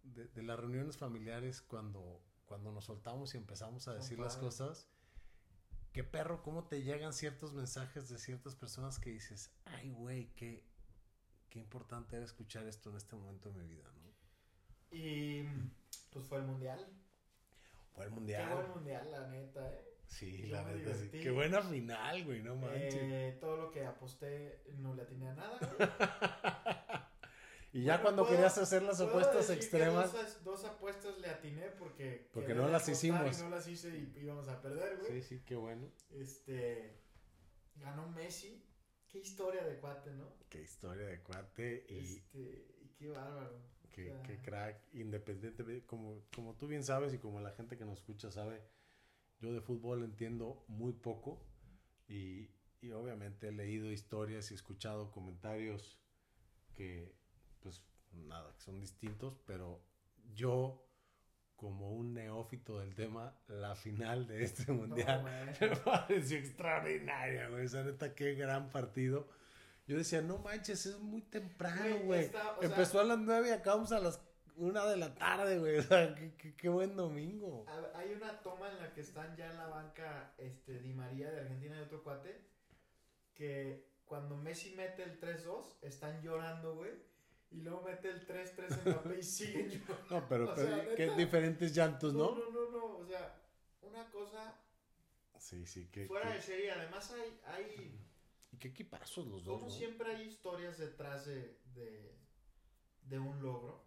de, 0.03 0.27
de 0.27 0.43
las 0.43 0.60
reuniones 0.60 0.98
familiares 0.98 1.62
cuando, 1.62 2.22
cuando 2.45 2.72
nos 2.72 2.86
soltamos 2.86 3.34
y 3.34 3.38
empezamos 3.38 3.88
a 3.88 3.93
decir 3.93 4.19
las 4.19 4.38
cosas 4.38 4.89
qué 5.95 6.03
perro, 6.03 6.43
cómo 6.43 6.65
te 6.67 6.84
llegan 6.84 7.13
ciertos 7.13 7.53
mensajes 7.53 8.10
de 8.10 8.17
ciertas 8.17 8.53
personas 8.53 9.00
que 9.00 9.12
dices, 9.12 9.50
ay, 9.63 9.91
güey, 9.91 10.27
qué, 10.36 10.67
qué 11.50 11.57
importante 11.57 12.17
era 12.17 12.25
escuchar 12.25 12.67
esto 12.67 12.89
en 12.89 12.98
este 12.98 13.15
momento 13.15 13.50
de 13.50 13.63
mi 13.63 13.65
vida, 13.65 13.89
¿no? 14.03 14.04
Y 14.95 15.43
pues 16.13 16.25
fue 16.25 16.37
el 16.37 16.45
mundial. 16.45 16.79
Fue 17.93 18.05
el 18.05 18.11
mundial. 18.11 18.47
Qué 18.47 18.55
buen 18.55 18.69
mundial, 18.69 19.11
la 19.11 19.27
neta, 19.27 19.69
¿eh? 19.69 19.85
Sí, 20.07 20.47
Yo 20.47 20.55
la 20.55 20.63
neta, 20.63 20.93
sí. 20.95 21.09
Qué 21.09 21.31
buena 21.31 21.61
final, 21.61 22.23
güey, 22.23 22.41
no 22.41 22.55
manches. 22.55 22.93
Eh, 22.95 23.37
todo 23.41 23.57
lo 23.57 23.71
que 23.71 23.85
aposté 23.85 24.63
no 24.77 24.95
le 24.95 25.01
atiné 25.01 25.27
a 25.29 25.33
nada, 25.33 25.59
güey. 25.59 25.89
Y 27.73 27.83
ya 27.83 27.95
bueno, 27.95 28.03
cuando 28.03 28.23
puedo, 28.23 28.35
querías 28.35 28.57
hacer 28.57 28.83
las 28.83 29.01
apuestas 29.01 29.49
extremas. 29.49 30.13
Dos, 30.13 30.43
dos, 30.45 30.63
apuestas 30.63 31.17
le 31.17 31.27
atiné 31.27 31.71
porque. 31.77 32.29
Porque 32.31 32.55
no 32.55 32.69
las 32.69 32.87
hicimos. 32.87 33.37
Y 33.37 33.43
no 33.43 33.49
las 33.49 33.67
hice 33.67 33.89
y 33.89 34.13
íbamos 34.21 34.47
a 34.47 34.61
perder, 34.61 34.97
güey. 34.99 35.11
Sí, 35.11 35.21
sí, 35.21 35.43
qué 35.45 35.57
bueno. 35.57 35.91
Este. 36.09 37.01
Ganó 37.75 38.07
Messi. 38.07 38.65
Qué 39.09 39.17
historia 39.19 39.65
de 39.65 39.77
cuate, 39.77 40.11
¿no? 40.11 40.37
Qué 40.47 40.61
historia 40.61 41.05
de 41.05 41.21
cuate. 41.21 41.85
Y. 41.89 42.15
Este. 42.15 42.39
Y 42.79 42.93
qué 42.97 43.09
bárbaro. 43.09 43.75
Qué 43.95 44.39
crack. 44.43 44.81
Independientemente. 44.93 45.85
Como, 45.85 46.23
como 46.35 46.55
tú 46.55 46.67
bien 46.67 46.83
sabes 46.83 47.13
y 47.13 47.17
como 47.17 47.39
la 47.39 47.51
gente 47.51 47.77
que 47.77 47.85
nos 47.85 47.99
escucha 47.99 48.31
sabe, 48.31 48.61
yo 49.39 49.53
de 49.53 49.61
fútbol 49.61 50.03
entiendo 50.03 50.63
muy 50.67 50.93
poco. 50.93 51.41
Y, 52.07 52.49
y 52.81 52.91
obviamente 52.91 53.47
he 53.47 53.51
leído 53.51 53.91
historias 53.91 54.51
y 54.51 54.53
escuchado 54.53 55.11
comentarios 55.11 55.99
que 56.75 57.15
pues 57.61 57.81
nada, 58.11 58.53
que 58.53 58.61
son 58.61 58.79
distintos, 58.79 59.39
pero 59.45 59.81
yo 60.33 60.85
como 61.55 61.93
un 61.93 62.13
neófito 62.13 62.79
del 62.79 62.93
tema, 62.93 63.33
la 63.47 63.75
final 63.75 64.27
de 64.27 64.43
este 64.43 64.71
mundial 64.71 65.23
no, 65.23 65.67
me 65.67 65.75
pareció 65.77 66.37
extraordinaria, 66.37 67.49
güey. 67.49 67.65
O 67.65 67.67
sea, 67.67 67.83
neta, 67.83 68.13
qué 68.13 68.35
gran 68.35 68.69
partido. 68.69 69.27
Yo 69.88 69.98
decía, 69.98 70.22
no 70.22 70.39
manches, 70.39 70.86
es 70.86 71.00
muy 71.00 71.22
temprano, 71.22 72.00
güey. 72.04 72.32
Empezó 72.62 72.94
sea, 72.94 73.01
a 73.01 73.04
las 73.04 73.20
nueve 73.20 73.50
y 73.50 73.51
acabamos 73.51 73.92
a 73.92 74.00
las 74.00 74.20
una 74.56 74.86
de 74.86 74.98
la 74.98 75.13
tarde, 75.13 75.60
güey. 75.60 75.77
O 75.80 75.84
sea, 75.84 76.15
qué, 76.15 76.36
qué, 76.36 76.56
qué, 76.56 76.70
buen 76.70 76.96
domingo. 76.96 77.65
Hay 77.94 78.13
una 78.13 78.42
toma 78.42 78.70
en 78.70 78.80
la 78.80 78.94
que 78.94 79.01
están 79.01 79.36
ya 79.36 79.51
en 79.51 79.58
la 79.58 79.68
banca 79.68 80.34
este, 80.38 80.80
Di 80.80 80.94
María 80.94 81.30
de 81.30 81.42
Argentina 81.42 81.77
y 81.77 81.82
otro 81.82 82.04
cuate. 82.04 82.42
Que 83.34 83.89
cuando 84.06 84.38
Messi 84.38 84.75
mete 84.75 85.04
el 85.04 85.20
3-2, 85.20 85.77
están 85.82 86.22
llorando, 86.22 86.75
güey 86.75 86.94
y 87.51 87.62
luego 87.62 87.82
mete 87.84 88.10
el 88.10 88.27
3-3 88.27 88.86
en 88.86 88.94
papel 88.96 89.20
y 89.20 89.24
sigue 89.24 89.70
yo. 89.70 89.80
No, 90.10 90.27
pero, 90.27 90.54
pero 90.54 90.68
sea, 90.68 90.96
qué 90.96 91.12
diferentes 91.12 91.74
llantos, 91.74 92.13
¿no? 92.13 92.36
No, 92.36 92.50
no, 92.51 92.72
no, 92.72 92.98
o 92.98 93.06
sea, 93.06 93.36
una 93.82 94.10
cosa 94.10 94.60
sí, 95.39 95.65
sí, 95.65 95.88
que, 95.92 96.06
fuera 96.06 96.30
que... 96.30 96.36
de 96.36 96.42
serie. 96.42 96.72
Además 96.72 97.12
hay, 97.12 97.39
hay... 97.46 98.01
¿Y 98.55 98.57
qué 98.57 98.69
equipazos 98.69 99.27
los 99.27 99.43
dos, 99.43 99.59
Como 99.59 99.69
¿no? 99.69 99.77
siempre 99.77 100.15
hay 100.15 100.27
historias 100.27 100.77
detrás 100.77 101.25
de, 101.25 101.59
de, 101.74 102.17
de 103.01 103.19
un 103.19 103.43
logro. 103.43 103.85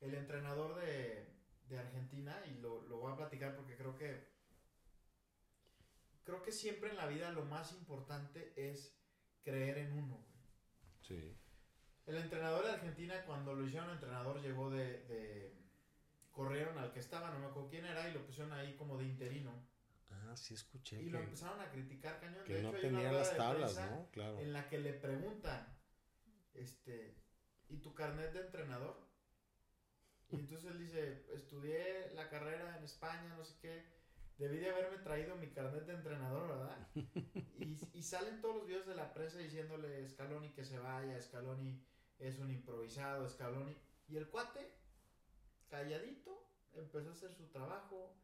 El 0.00 0.14
entrenador 0.14 0.74
de, 0.80 1.32
de 1.68 1.78
Argentina, 1.78 2.36
y 2.48 2.60
lo, 2.60 2.82
lo 2.88 2.98
voy 2.98 3.12
a 3.12 3.16
platicar 3.16 3.54
porque 3.54 3.76
creo 3.76 3.96
que 3.96 4.28
creo 6.24 6.42
que 6.42 6.50
siempre 6.50 6.90
en 6.90 6.96
la 6.96 7.06
vida 7.06 7.30
lo 7.30 7.44
más 7.44 7.72
importante 7.72 8.52
es 8.56 8.98
creer 9.42 9.78
en 9.78 9.92
uno, 9.92 10.16
güey. 10.16 10.42
Sí. 11.02 11.36
El 12.06 12.16
entrenador 12.16 12.64
de 12.64 12.72
Argentina, 12.72 13.24
cuando 13.26 13.54
lo 13.54 13.64
hicieron 13.64 13.90
entrenador, 13.90 14.40
llegó 14.42 14.70
de, 14.70 15.04
de, 15.04 15.60
Corrieron 16.32 16.78
al 16.78 16.92
que 16.92 17.00
estaba, 17.00 17.30
no 17.30 17.38
me 17.38 17.46
acuerdo 17.46 17.68
quién 17.68 17.84
era, 17.84 18.08
y 18.08 18.14
lo 18.14 18.24
pusieron 18.26 18.52
ahí 18.52 18.74
como 18.74 18.96
de 18.98 19.04
interino. 19.04 19.68
Ah, 20.10 20.36
sí 20.36 20.54
escuché. 20.54 21.00
Y 21.00 21.06
que, 21.06 21.10
lo 21.10 21.20
empezaron 21.20 21.60
a 21.60 21.70
criticar 21.70 22.19
de 22.60 22.72
no 22.72 22.76
hecho, 22.76 22.88
tenía 22.88 23.12
las 23.12 23.36
tablas, 23.36 23.76
¿no? 23.90 24.08
Claro. 24.10 24.38
En 24.38 24.52
la 24.52 24.68
que 24.68 24.78
le 24.78 24.92
preguntan, 24.92 25.66
este, 26.54 27.16
¿y 27.68 27.78
tu 27.78 27.94
carnet 27.94 28.32
de 28.32 28.40
entrenador? 28.40 28.96
Y 30.30 30.36
entonces 30.36 30.70
él 30.70 30.78
dice, 30.78 31.24
estudié 31.34 32.10
la 32.14 32.28
carrera 32.28 32.76
en 32.76 32.84
España, 32.84 33.34
no 33.36 33.44
sé 33.44 33.54
qué. 33.60 33.84
Debí 34.38 34.58
de 34.58 34.70
haberme 34.70 34.98
traído 34.98 35.36
mi 35.36 35.48
carnet 35.48 35.84
de 35.86 35.94
entrenador, 35.94 36.48
¿verdad? 36.48 36.88
y, 36.94 37.76
y, 37.92 38.02
salen 38.02 38.40
todos 38.40 38.56
los 38.56 38.66
videos 38.66 38.86
de 38.86 38.94
la 38.94 39.12
prensa 39.12 39.38
diciéndole 39.38 40.08
Scaloni 40.08 40.52
que 40.52 40.64
se 40.64 40.78
vaya, 40.78 41.20
Scaloni 41.20 41.82
es 42.18 42.38
un 42.38 42.50
improvisado, 42.50 43.28
Scaloni. 43.28 43.76
Y 44.08 44.16
el 44.16 44.28
cuate, 44.28 44.72
calladito, 45.68 46.42
empezó 46.74 47.10
a 47.10 47.12
hacer 47.12 47.34
su 47.34 47.48
trabajo, 47.48 48.14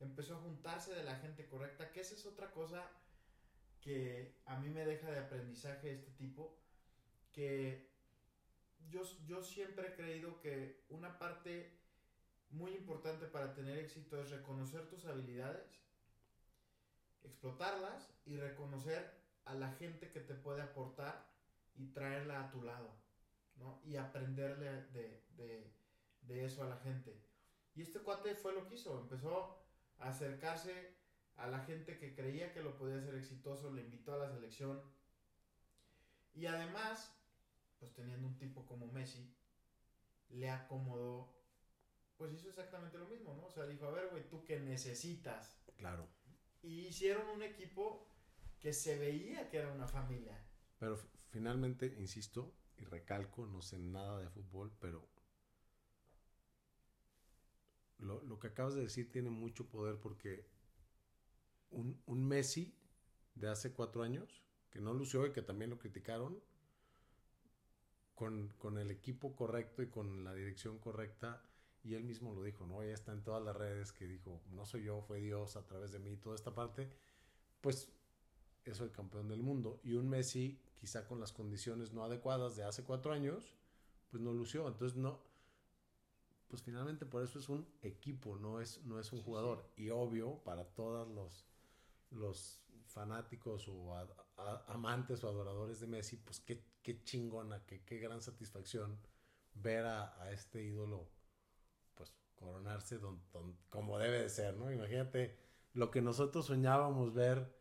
empezó 0.00 0.36
a 0.36 0.40
juntarse 0.40 0.94
de 0.94 1.04
la 1.04 1.16
gente 1.16 1.46
correcta, 1.46 1.90
que 1.90 2.00
esa 2.00 2.14
es 2.14 2.26
otra 2.26 2.50
cosa 2.52 2.88
que 3.86 4.34
a 4.46 4.58
mí 4.58 4.68
me 4.68 4.84
deja 4.84 5.12
de 5.12 5.20
aprendizaje 5.20 5.92
este 5.92 6.10
tipo, 6.10 6.58
que 7.30 7.88
yo, 8.88 9.02
yo 9.28 9.44
siempre 9.44 9.86
he 9.86 9.94
creído 9.94 10.40
que 10.40 10.84
una 10.88 11.20
parte 11.20 11.78
muy 12.50 12.72
importante 12.72 13.26
para 13.26 13.54
tener 13.54 13.78
éxito 13.78 14.20
es 14.20 14.30
reconocer 14.30 14.88
tus 14.88 15.06
habilidades, 15.06 15.84
explotarlas 17.22 18.12
y 18.24 18.36
reconocer 18.38 19.22
a 19.44 19.54
la 19.54 19.70
gente 19.74 20.10
que 20.10 20.18
te 20.18 20.34
puede 20.34 20.62
aportar 20.62 21.24
y 21.76 21.86
traerla 21.92 22.40
a 22.40 22.50
tu 22.50 22.64
lado. 22.64 22.90
¿no? 23.54 23.80
Y 23.84 23.94
aprenderle 23.94 24.82
de, 24.86 25.22
de, 25.36 25.72
de 26.22 26.44
eso 26.44 26.64
a 26.64 26.68
la 26.68 26.78
gente. 26.78 27.22
Y 27.76 27.82
este 27.82 28.00
cuate 28.00 28.34
fue 28.34 28.52
lo 28.52 28.66
que 28.66 28.74
hizo, 28.74 29.00
empezó 29.00 29.64
a 30.00 30.08
acercarse 30.08 30.96
a 31.36 31.46
la 31.48 31.60
gente 31.60 31.98
que 31.98 32.14
creía 32.14 32.52
que 32.52 32.62
lo 32.62 32.76
podía 32.76 32.98
hacer 32.98 33.14
exitoso, 33.14 33.72
le 33.72 33.82
invitó 33.82 34.14
a 34.14 34.18
la 34.18 34.30
selección. 34.30 34.80
Y 36.34 36.46
además, 36.46 37.14
pues 37.78 37.92
teniendo 37.94 38.26
un 38.26 38.38
tipo 38.38 38.66
como 38.66 38.86
Messi, 38.92 39.32
le 40.30 40.50
acomodó 40.50 41.36
pues 42.16 42.32
hizo 42.32 42.48
exactamente 42.48 42.98
lo 42.98 43.06
mismo, 43.06 43.34
¿no? 43.34 43.46
O 43.46 43.50
sea, 43.50 43.66
dijo, 43.66 43.86
a 43.86 43.90
ver, 43.90 44.08
güey, 44.10 44.28
tú 44.28 44.42
qué 44.44 44.58
necesitas. 44.58 45.58
Claro. 45.76 46.08
Y 46.62 46.86
hicieron 46.86 47.28
un 47.28 47.42
equipo 47.42 48.08
que 48.60 48.72
se 48.72 48.98
veía 48.98 49.48
que 49.50 49.58
era 49.58 49.72
una 49.72 49.86
familia. 49.86 50.42
Pero 50.78 50.96
finalmente, 51.30 51.94
insisto 51.98 52.54
y 52.76 52.84
recalco, 52.84 53.46
no 53.46 53.62
sé 53.62 53.78
nada 53.78 54.18
de 54.18 54.28
fútbol, 54.28 54.72
pero 54.80 55.06
lo, 57.98 58.22
lo 58.22 58.38
que 58.38 58.48
acabas 58.48 58.74
de 58.74 58.82
decir 58.82 59.10
tiene 59.10 59.30
mucho 59.30 59.68
poder 59.68 59.98
porque 60.00 60.46
un, 61.70 62.00
un 62.06 62.26
Messi 62.26 62.74
de 63.34 63.48
hace 63.48 63.72
cuatro 63.72 64.02
años, 64.02 64.42
que 64.70 64.80
no 64.80 64.94
lució 64.94 65.26
y 65.26 65.32
que 65.32 65.42
también 65.42 65.70
lo 65.70 65.78
criticaron, 65.78 66.40
con, 68.14 68.48
con, 68.58 68.78
el 68.78 68.90
equipo 68.90 69.36
correcto 69.36 69.82
y 69.82 69.88
con 69.88 70.24
la 70.24 70.34
dirección 70.34 70.78
correcta, 70.78 71.42
y 71.84 71.94
él 71.94 72.04
mismo 72.04 72.34
lo 72.34 72.42
dijo, 72.42 72.66
¿no? 72.66 72.82
Ya 72.82 72.94
está 72.94 73.12
en 73.12 73.22
todas 73.22 73.42
las 73.44 73.54
redes 73.54 73.92
que 73.92 74.06
dijo, 74.06 74.42
no 74.50 74.64
soy 74.64 74.84
yo, 74.84 75.02
fue 75.02 75.20
Dios 75.20 75.56
a 75.56 75.66
través 75.66 75.92
de 75.92 75.98
mí, 75.98 76.16
toda 76.16 76.34
esta 76.34 76.54
parte, 76.54 76.90
pues 77.60 77.92
es 78.64 78.80
el 78.80 78.90
campeón 78.90 79.28
del 79.28 79.42
mundo. 79.42 79.80
Y 79.84 79.92
un 79.94 80.08
Messi, 80.08 80.58
quizá 80.76 81.06
con 81.06 81.20
las 81.20 81.32
condiciones 81.32 81.92
no 81.92 82.04
adecuadas 82.04 82.56
de 82.56 82.64
hace 82.64 82.82
cuatro 82.82 83.12
años, 83.12 83.54
pues 84.10 84.22
no 84.22 84.32
lució. 84.32 84.66
Entonces 84.66 84.96
no, 84.96 85.20
pues 86.48 86.62
finalmente 86.62 87.06
por 87.06 87.22
eso 87.22 87.38
es 87.38 87.48
un 87.48 87.66
equipo, 87.82 88.36
no 88.36 88.60
es, 88.60 88.84
no 88.84 88.98
es 88.98 89.12
un 89.12 89.22
jugador. 89.22 89.68
Y 89.76 89.90
obvio, 89.90 90.42
para 90.44 90.64
todos 90.64 91.08
los, 91.08 91.46
los 92.10 92.62
fanáticos 92.86 93.68
o 93.68 93.94
a, 93.94 94.06
a, 94.38 94.64
amantes 94.68 95.22
o 95.22 95.28
adoradores 95.28 95.80
de 95.80 95.86
Messi, 95.86 96.16
pues 96.16 96.40
qué, 96.40 96.64
qué 96.82 97.02
chingona, 97.02 97.62
qué, 97.66 97.82
qué 97.84 97.98
gran 97.98 98.22
satisfacción 98.22 98.98
ver 99.54 99.84
a, 99.84 100.22
a, 100.22 100.32
este 100.32 100.62
ídolo 100.62 101.10
pues 101.94 102.12
coronarse 102.34 102.98
don, 102.98 103.20
don, 103.32 103.56
como 103.68 103.98
debe 103.98 104.22
de 104.22 104.28
ser, 104.28 104.56
¿no? 104.56 104.70
Imagínate 104.70 105.36
lo 105.74 105.90
que 105.90 106.00
nosotros 106.00 106.46
soñábamos 106.46 107.12
ver 107.12 107.54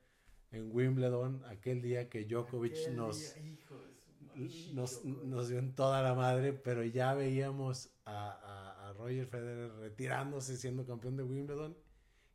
en 0.52 0.74
Wimbledon 0.74 1.44
aquel 1.46 1.82
día 1.82 2.10
que 2.10 2.26
Djokovic 2.26 2.78
aquel 2.78 2.96
nos, 2.96 3.36
día, 3.36 4.74
nos, 4.74 5.04
nos, 5.04 5.50
dio 5.50 5.60
en 5.60 5.76
toda 5.76 6.02
la 6.02 6.14
madre, 6.14 6.54
pero 6.54 6.84
ya 6.84 7.14
veíamos 7.14 7.92
a, 8.06 8.30
a, 8.32 8.90
a 8.90 8.94
Roger 8.94 9.28
Federer 9.28 9.74
retirándose 9.80 10.56
siendo 10.56 10.86
campeón 10.86 11.18
de 11.18 11.24
Wimbledon 11.24 11.78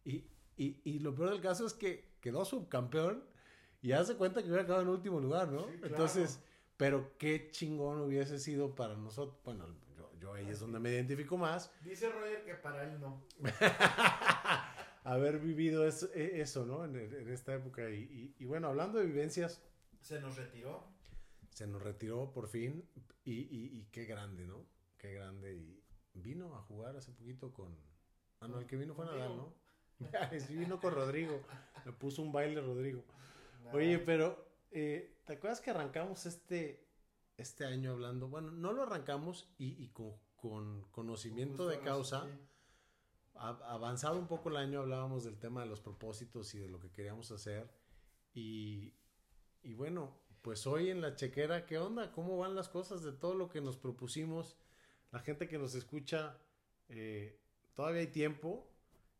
y, 0.04 0.26
y, 0.56 0.80
y 0.84 0.98
lo 1.00 1.14
peor 1.14 1.30
del 1.30 1.40
caso 1.40 1.66
es 1.66 1.74
que 1.74 2.10
quedó 2.20 2.44
subcampeón 2.44 3.24
y 3.82 3.92
hace 3.92 4.16
cuenta 4.16 4.42
que 4.42 4.48
hubiera 4.48 4.64
quedado 4.64 4.82
en 4.82 4.88
último 4.88 5.20
lugar, 5.20 5.48
¿no? 5.48 5.64
Sí, 5.64 5.78
claro. 5.78 5.86
Entonces, 5.86 6.40
pero 6.76 7.16
qué 7.18 7.50
chingón 7.50 8.00
hubiese 8.00 8.38
sido 8.38 8.74
para 8.74 8.94
nosotros. 8.94 9.38
Bueno, 9.44 9.66
yo, 9.96 10.10
yo 10.18 10.34
ahí 10.34 10.48
es 10.48 10.60
donde 10.60 10.78
me 10.78 10.90
identifico 10.90 11.36
más. 11.36 11.72
Dice 11.82 12.10
Roger 12.10 12.44
que 12.44 12.54
para 12.54 12.84
él 12.84 13.00
no. 13.00 13.22
Haber 15.04 15.38
vivido 15.38 15.86
eso, 15.86 16.10
eso 16.14 16.66
¿no? 16.66 16.84
En, 16.84 16.94
en 16.96 17.30
esta 17.30 17.54
época. 17.54 17.88
Y, 17.90 18.02
y, 18.02 18.34
y, 18.38 18.44
bueno, 18.44 18.68
hablando 18.68 18.98
de 18.98 19.06
vivencias. 19.06 19.62
Se 20.00 20.20
nos 20.20 20.36
retiró. 20.36 20.84
Se 21.50 21.66
nos 21.66 21.82
retiró 21.82 22.32
por 22.32 22.48
fin. 22.48 22.86
Y, 23.24 23.32
y 23.32 23.88
qué 23.90 24.04
grande, 24.04 24.46
¿no? 24.46 24.66
Qué 24.98 25.14
grande. 25.14 25.54
Y 25.54 25.82
vino 26.14 26.54
a 26.54 26.62
jugar 26.62 26.96
hace 26.96 27.12
poquito 27.12 27.52
con. 27.52 27.76
Ah, 28.40 28.48
no, 28.48 28.58
el 28.58 28.66
que 28.66 28.76
vino 28.76 28.94
fue 28.94 29.06
Nadal, 29.06 29.36
¿no? 29.36 29.54
sí, 30.46 30.56
vino 30.56 30.80
con 30.80 30.94
Rodrigo. 30.94 31.40
Me 31.84 31.92
puso 31.92 32.22
un 32.22 32.32
baile 32.32 32.60
Rodrigo. 32.60 33.04
No. 33.64 33.72
Oye, 33.72 33.98
pero 33.98 34.46
eh, 34.70 35.20
¿te 35.24 35.34
acuerdas 35.34 35.60
que 35.60 35.70
arrancamos 35.70 36.26
este, 36.26 36.86
este 37.36 37.64
año 37.64 37.92
hablando? 37.92 38.28
Bueno, 38.28 38.50
no 38.50 38.72
lo 38.72 38.82
arrancamos 38.82 39.52
y, 39.58 39.82
y 39.82 39.88
con, 39.88 40.14
con, 40.36 40.82
conocimiento 40.90 41.66
de 41.68 41.80
causa. 41.80 42.24
Sí. 42.24 42.30
Avanzado 43.34 44.18
un 44.18 44.26
poco 44.26 44.50
el 44.50 44.56
año 44.56 44.80
hablábamos 44.80 45.24
del 45.24 45.38
tema 45.38 45.62
de 45.62 45.66
los 45.66 45.80
propósitos 45.80 46.54
y 46.54 46.58
de 46.58 46.68
lo 46.68 46.78
que 46.78 46.90
queríamos 46.90 47.30
hacer. 47.30 47.70
Y, 48.34 48.94
y 49.62 49.72
bueno, 49.72 50.14
pues 50.42 50.66
hoy 50.66 50.90
en 50.90 51.00
la 51.00 51.14
chequera, 51.14 51.64
¿qué 51.64 51.78
onda? 51.78 52.12
¿Cómo 52.12 52.36
van 52.36 52.54
las 52.54 52.68
cosas 52.68 53.02
de 53.02 53.12
todo 53.12 53.34
lo 53.34 53.48
que 53.48 53.62
nos 53.62 53.78
propusimos? 53.78 54.58
La 55.10 55.20
gente 55.20 55.48
que 55.48 55.58
nos 55.58 55.74
escucha, 55.74 56.38
eh, 56.88 57.40
todavía 57.74 58.00
hay 58.00 58.08
tiempo 58.08 58.70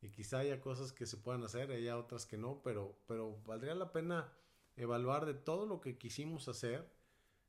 y 0.03 0.11
quizá 0.11 0.39
haya 0.39 0.61
cosas 0.61 0.93
que 0.93 1.07
se 1.07 1.17
puedan 1.17 1.45
hacer, 1.45 1.71
haya 1.71 1.99
otras 1.99 2.27
que 2.27 2.39
no, 2.39 2.63
pero, 2.63 2.97
pero 3.07 3.39
valdría 3.45 3.75
la 3.75 3.93
pena 3.93 4.33
evaluar 4.77 5.27
de 5.27 5.35
todo 5.35 5.67
lo 5.67 5.81
que 5.81 5.99
quisimos 5.99 6.49
hacer, 6.49 6.91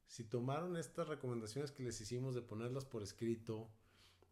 si 0.07 0.25
tomaron 0.25 0.75
estas 0.75 1.07
recomendaciones 1.07 1.71
que 1.71 1.83
les 1.83 1.99
hicimos 2.01 2.35
de 2.35 2.41
ponerlas 2.41 2.83
por 2.83 3.03
escrito, 3.03 3.69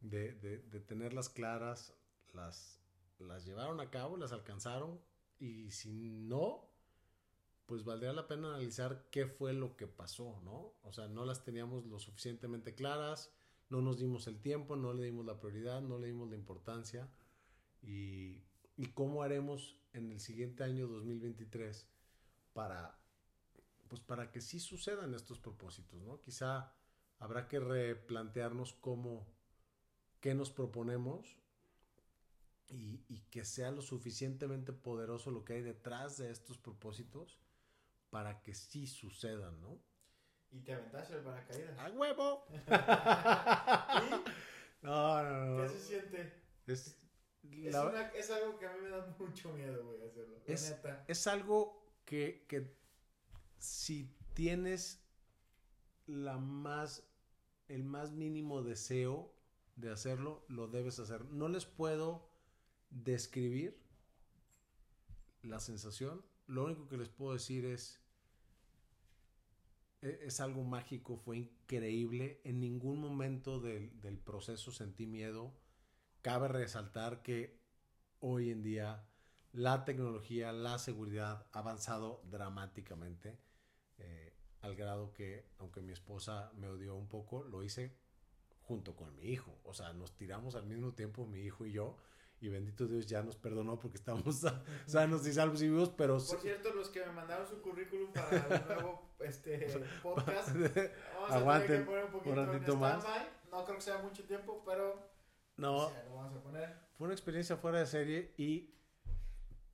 de, 0.02 0.34
de, 0.34 0.58
de 0.58 0.80
tenerlas 0.82 1.30
claras, 1.30 1.94
las, 2.34 2.82
las 3.20 3.46
llevaron 3.46 3.80
a 3.80 3.90
cabo, 3.90 4.18
las 4.18 4.34
alcanzaron 4.34 5.00
y 5.40 5.72
si 5.72 6.10
no, 6.10 6.70
pues 7.66 7.86
valdría 7.86 8.12
la 8.12 8.28
pena 8.28 8.50
analizar 8.50 9.08
qué 9.12 9.28
fue 9.28 9.54
lo 9.54 9.78
que 9.78 9.88
pasó, 9.88 10.42
¿no? 10.44 10.74
O 10.84 10.92
sea, 10.92 11.08
no 11.08 11.24
las 11.24 11.44
teníamos 11.44 11.86
lo 11.86 12.00
suficientemente 12.00 12.76
claras, 12.76 13.32
no 13.70 13.82
nos 13.82 13.98
dimos 13.98 14.28
el 14.28 14.42
tiempo, 14.42 14.76
no 14.76 14.94
le 14.94 15.04
dimos 15.04 15.26
la 15.26 15.40
prioridad, 15.40 15.82
no 15.82 15.98
le 15.98 16.08
dimos 16.08 16.30
la 16.30 16.36
importancia 16.36 17.10
y, 17.82 18.44
y 18.78 18.86
cómo 18.94 19.24
haremos 19.24 19.80
en 19.94 20.12
el 20.12 20.20
siguiente 20.20 20.64
año 20.64 20.88
2023 20.88 21.88
para 22.54 22.96
pues 23.88 24.02
para 24.02 24.32
que 24.32 24.40
sí 24.40 24.60
sucedan 24.60 25.16
estos 25.16 25.40
propósitos, 25.40 26.00
¿no? 26.04 26.22
Quizá 26.22 26.76
habrá 27.18 27.48
que 27.48 27.60
replantearnos 27.60 28.74
cómo 28.74 29.26
qué 30.20 30.36
nos 30.36 30.52
proponemos 30.52 31.40
y, 32.68 33.04
y, 33.08 33.22
que 33.32 33.46
sea 33.46 33.72
lo 33.72 33.82
suficientemente 33.82 34.74
poderoso 34.74 35.32
lo 35.32 35.44
que 35.44 35.54
hay 35.54 35.64
detrás 35.64 36.18
de 36.18 36.30
estos 36.30 36.60
propósitos 36.60 37.40
para 38.12 38.44
que 38.44 38.54
sí 38.54 38.86
sucedan, 38.86 39.60
¿no? 39.60 39.82
Y 40.52 40.62
te 40.62 40.74
aventaste 40.74 41.16
el 41.16 41.24
paracaídas. 41.24 41.80
¡A 41.80 41.90
huevo! 41.90 42.46
no, 44.84 45.24
no, 45.24 45.46
no. 45.46 45.64
¿Qué 45.64 45.70
se 45.70 45.80
siente? 45.80 46.44
Es, 46.68 46.99
es, 47.68 47.74
la... 47.74 47.88
una, 47.88 48.08
es, 48.10 48.30
algo 48.30 48.58
que 48.58 48.66
a 48.66 48.74
mí 48.74 48.80
me 48.84 48.90
da 48.90 49.16
mucho 49.18 49.52
miedo, 49.54 49.86
güey, 49.86 50.02
hacerlo. 50.04 50.38
Es, 50.46 50.70
neta. 50.70 51.06
es 51.08 51.28
algo 51.28 51.84
que, 52.06 52.46
que 52.48 52.74
si 53.58 54.16
tienes 54.34 55.04
la 56.06 56.38
más, 56.38 57.08
el 57.68 57.84
más 57.84 58.12
mínimo 58.12 58.64
deseo 58.64 59.34
de 59.76 59.92
hacerlo, 59.92 60.44
lo 60.48 60.68
debes 60.68 61.00
hacer. 61.00 61.26
No 61.26 61.48
les 61.48 61.66
puedo 61.66 62.30
describir 62.90 63.78
la 65.44 65.60
sensación. 65.60 66.24
Lo 66.48 66.66
único 66.66 66.88
que 66.88 66.98
les 66.98 67.10
puedo 67.10 67.34
decir 67.34 67.66
es, 67.66 68.00
e, 70.02 70.20
es 70.24 70.40
algo 70.40 70.64
mágico, 70.64 71.18
fue 71.18 71.38
increíble. 71.38 72.42
En 72.44 72.60
ningún 72.60 73.00
momento 73.00 73.60
del, 73.60 74.00
del 74.02 74.18
proceso 74.18 74.72
sentí 74.72 75.06
miedo. 75.06 75.54
Cabe 76.22 76.48
resaltar 76.48 77.22
que 77.22 77.60
hoy 78.20 78.52
en 78.52 78.62
día 78.62 79.06
la 79.54 79.86
tecnología, 79.86 80.52
la 80.52 80.78
seguridad 80.78 81.46
ha 81.52 81.60
avanzado 81.60 82.22
dramáticamente. 82.26 83.40
Eh, 83.98 84.34
al 84.62 84.76
grado 84.76 85.14
que, 85.14 85.46
aunque 85.58 85.82
mi 85.82 85.94
esposa 85.94 86.52
me 86.56 86.68
odió 86.68 86.96
un 86.96 87.08
poco, 87.08 87.44
lo 87.44 87.64
hice 87.64 87.96
junto 88.62 88.96
con 88.96 89.16
mi 89.16 89.24
hijo. 89.24 89.58
O 89.64 89.74
sea, 89.74 89.94
nos 89.94 90.16
tiramos 90.16 90.56
al 90.56 90.66
mismo 90.66 90.94
tiempo, 90.94 91.26
mi 91.26 91.40
hijo 91.40 91.66
y 91.66 91.72
yo, 91.72 91.98
y 92.42 92.50
bendito 92.50 92.86
Dios 92.86 93.06
ya 93.08 93.24
nos 93.24 93.36
perdonó 93.36 93.80
porque 93.80 93.98
estamos 93.98 94.46
sanos 94.86 95.26
y 95.26 95.34
salvos 95.34 95.62
y 95.62 95.70
vivos, 95.70 95.90
pero... 95.98 96.18
Por 96.18 96.40
cierto, 96.40 96.74
los 96.74 96.90
que 96.90 97.06
me 97.06 97.12
mandaron 97.12 97.48
su 97.48 97.62
currículum 97.62 98.12
para 98.14 98.30
el 98.30 98.68
nuevo 98.68 99.10
este, 99.20 99.68
podcast, 100.04 100.50
vamos 101.30 101.56
a 101.56 101.62
tener 101.62 101.80
que 101.80 101.86
poner 101.86 102.06
un 102.06 102.12
poquito 102.12 102.30
un 102.42 102.48
ratito 102.48 102.74
en 102.74 102.80
más. 102.80 103.04
No 103.52 103.66
creo 103.66 103.76
que 103.78 103.82
sea 103.82 103.98
mucho 104.00 104.24
tiempo, 104.26 104.62
pero... 104.66 105.19
No, 105.60 105.92
vamos 106.16 106.38
a 106.38 106.42
poner. 106.42 106.76
fue 106.94 107.06
una 107.06 107.14
experiencia 107.14 107.58
fuera 107.58 107.80
de 107.80 107.86
serie 107.86 108.34
y 108.38 108.74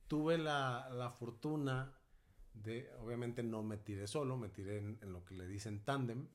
tuve 0.08 0.36
la, 0.36 0.88
la 0.90 1.10
fortuna 1.10 1.96
de, 2.54 2.90
obviamente 3.00 3.42
no 3.44 3.62
me 3.62 3.76
tiré 3.76 4.06
solo, 4.08 4.36
me 4.36 4.48
tiré 4.48 4.78
en, 4.78 4.98
en 5.00 5.12
lo 5.12 5.24
que 5.24 5.34
le 5.34 5.46
dicen 5.46 5.84
tándem, 5.84 6.26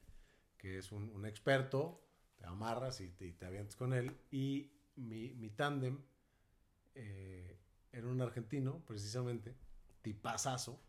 que 0.58 0.78
es 0.78 0.92
un, 0.92 1.10
un, 1.10 1.26
experto, 1.26 2.02
te 2.38 2.46
amarras 2.46 3.02
y 3.02 3.10
te, 3.10 3.28
y 3.28 3.34
te 3.34 3.46
avientas 3.46 3.76
con 3.76 3.94
él, 3.94 4.16
y 4.32 4.72
mi, 4.96 5.34
mi 5.34 5.50
tándem 5.50 6.00
eh, 6.96 7.60
era 7.92 8.08
un 8.08 8.22
argentino, 8.22 8.84
precisamente, 8.86 9.56
tipazazo, 10.02 10.80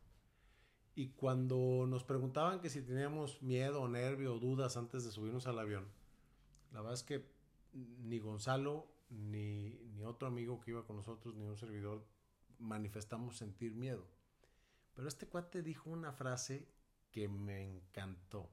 y 0.94 1.08
cuando 1.14 1.86
nos 1.88 2.04
preguntaban 2.04 2.60
que 2.60 2.68
si 2.68 2.82
teníamos 2.82 3.42
miedo, 3.42 3.88
nervio 3.88 4.34
o 4.34 4.38
dudas 4.38 4.76
antes 4.76 5.04
de 5.04 5.10
subirnos 5.10 5.46
al 5.46 5.58
avión, 5.58 5.88
la 6.70 6.80
verdad 6.80 6.94
es 6.94 7.02
que 7.02 7.31
ni 7.72 8.18
Gonzalo, 8.18 8.86
ni, 9.10 9.80
ni 9.94 10.04
otro 10.04 10.28
amigo 10.28 10.60
que 10.60 10.72
iba 10.72 10.86
con 10.86 10.96
nosotros, 10.96 11.34
ni 11.34 11.44
un 11.44 11.56
servidor, 11.56 12.06
manifestamos 12.58 13.36
sentir 13.36 13.74
miedo. 13.74 14.06
Pero 14.94 15.08
este 15.08 15.26
cuate 15.26 15.62
dijo 15.62 15.90
una 15.90 16.12
frase 16.12 16.68
que 17.10 17.28
me 17.28 17.62
encantó. 17.62 18.50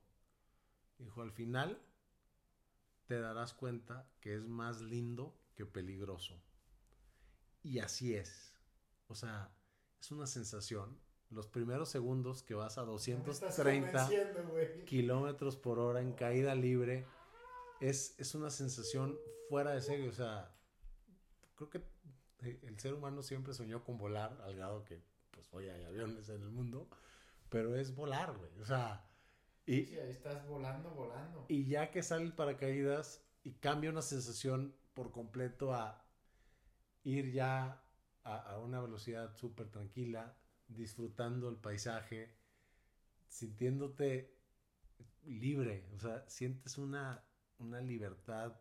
Dijo, 0.97 1.21
al 1.21 1.31
final 1.31 1.81
te 3.05 3.19
darás 3.19 3.53
cuenta 3.53 4.07
que 4.19 4.35
es 4.35 4.47
más 4.47 4.81
lindo 4.81 5.35
que 5.55 5.65
peligroso. 5.65 6.41
Y 7.63 7.79
así 7.79 8.13
es. 8.13 8.53
O 9.07 9.15
sea, 9.15 9.51
es 9.99 10.11
una 10.11 10.27
sensación. 10.27 10.99
Los 11.29 11.47
primeros 11.47 11.89
segundos 11.89 12.43
que 12.43 12.53
vas 12.53 12.77
a 12.77 12.81
230 12.81 14.09
kilómetros 14.85 15.57
por 15.57 15.79
hora 15.79 16.01
en 16.01 16.13
caída 16.13 16.55
libre 16.55 17.05
es, 17.79 18.15
es 18.17 18.35
una 18.35 18.49
sensación 18.49 19.17
fuera 19.49 19.71
de 19.71 19.81
serio. 19.81 20.09
O 20.09 20.13
sea, 20.13 20.55
creo 21.55 21.69
que 21.69 21.83
el 22.41 22.79
ser 22.79 22.93
humano 22.93 23.21
siempre 23.21 23.53
soñó 23.53 23.83
con 23.83 23.97
volar, 23.97 24.39
al 24.43 24.55
grado 24.55 24.85
que, 24.85 25.01
pues 25.31 25.47
hoy 25.51 25.69
hay 25.69 25.83
aviones 25.83 26.29
en 26.29 26.41
el 26.41 26.49
mundo, 26.49 26.89
pero 27.49 27.75
es 27.75 27.95
volar, 27.95 28.37
güey. 28.37 28.51
O 28.61 28.65
sea, 28.65 29.05
y, 29.65 29.85
sí, 29.85 29.99
ahí 29.99 30.09
estás 30.09 30.47
volando, 30.47 30.89
volando. 30.91 31.45
Y 31.47 31.65
ya 31.65 31.91
que 31.91 32.01
sale 32.01 32.23
el 32.23 32.33
paracaídas 32.33 33.23
y 33.43 33.53
cambia 33.53 33.89
una 33.89 34.01
sensación 34.01 34.75
por 34.93 35.11
completo 35.11 35.73
a 35.73 36.05
ir 37.03 37.31
ya 37.31 37.83
a, 38.23 38.57
una 38.59 38.81
velocidad 38.81 39.35
súper 39.35 39.69
tranquila, 39.69 40.35
disfrutando 40.67 41.49
el 41.49 41.57
paisaje, 41.57 42.35
sintiéndote 43.27 44.35
libre, 45.23 45.87
o 45.95 45.99
sea, 45.99 46.27
sientes 46.27 46.77
una, 46.77 47.23
una 47.59 47.81
libertad 47.81 48.53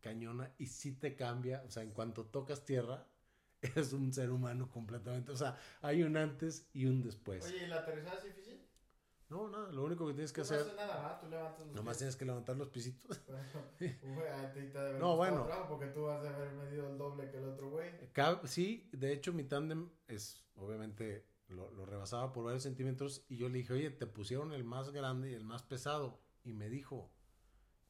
cañona 0.00 0.52
y 0.58 0.66
sí 0.66 0.92
te 0.92 1.16
cambia, 1.16 1.62
o 1.66 1.70
sea, 1.70 1.82
en 1.82 1.90
cuanto 1.90 2.26
tocas 2.26 2.64
tierra, 2.64 3.06
eres 3.62 3.92
un 3.92 4.12
ser 4.12 4.30
humano 4.30 4.70
completamente, 4.70 5.32
o 5.32 5.36
sea, 5.36 5.56
hay 5.80 6.02
un 6.02 6.16
antes 6.16 6.68
y 6.72 6.86
un 6.86 7.02
después. 7.02 7.46
Oye, 7.46 7.64
¿y 7.64 7.66
la 7.66 7.76
aterrizada 7.76 8.18
es 8.18 8.24
difícil? 8.24 8.60
No, 9.30 9.48
nada, 9.48 9.72
lo 9.72 9.84
único 9.84 10.06
que 10.06 10.12
tienes 10.12 10.32
que 10.32 10.42
hacer. 10.42 10.66
No 10.66 10.74
nada, 10.74 10.96
¿va? 10.96 11.18
Tú 11.18 11.28
levantas 11.28 11.66
los 11.66 11.74
Nomás 11.74 11.96
tienes 11.96 12.14
que 12.14 12.24
levantar 12.24 12.56
los 12.56 12.68
pisitos. 12.68 13.20
no, 15.00 15.16
bueno. 15.16 15.48
Porque 15.68 15.86
tú 15.86 16.04
vas 16.04 16.24
a 16.24 16.34
haber 16.34 16.52
medido 16.52 16.90
el 16.90 16.98
doble 16.98 17.30
que 17.30 17.38
el 17.38 17.44
otro 17.44 17.70
güey. 17.70 17.90
Sí, 18.44 18.88
de 18.92 19.12
hecho, 19.12 19.32
mi 19.32 19.44
tándem 19.44 19.88
es, 20.06 20.44
obviamente, 20.56 21.26
lo, 21.48 21.70
lo, 21.70 21.86
rebasaba 21.86 22.32
por 22.32 22.44
varios 22.44 22.64
centímetros. 22.64 23.24
Y 23.28 23.38
yo 23.38 23.48
le 23.48 23.58
dije, 23.58 23.72
oye, 23.72 23.90
te 23.90 24.06
pusieron 24.06 24.52
el 24.52 24.62
más 24.62 24.90
grande 24.90 25.30
y 25.30 25.34
el 25.34 25.44
más 25.44 25.62
pesado. 25.62 26.20
Y 26.44 26.52
me 26.52 26.68
dijo, 26.68 27.10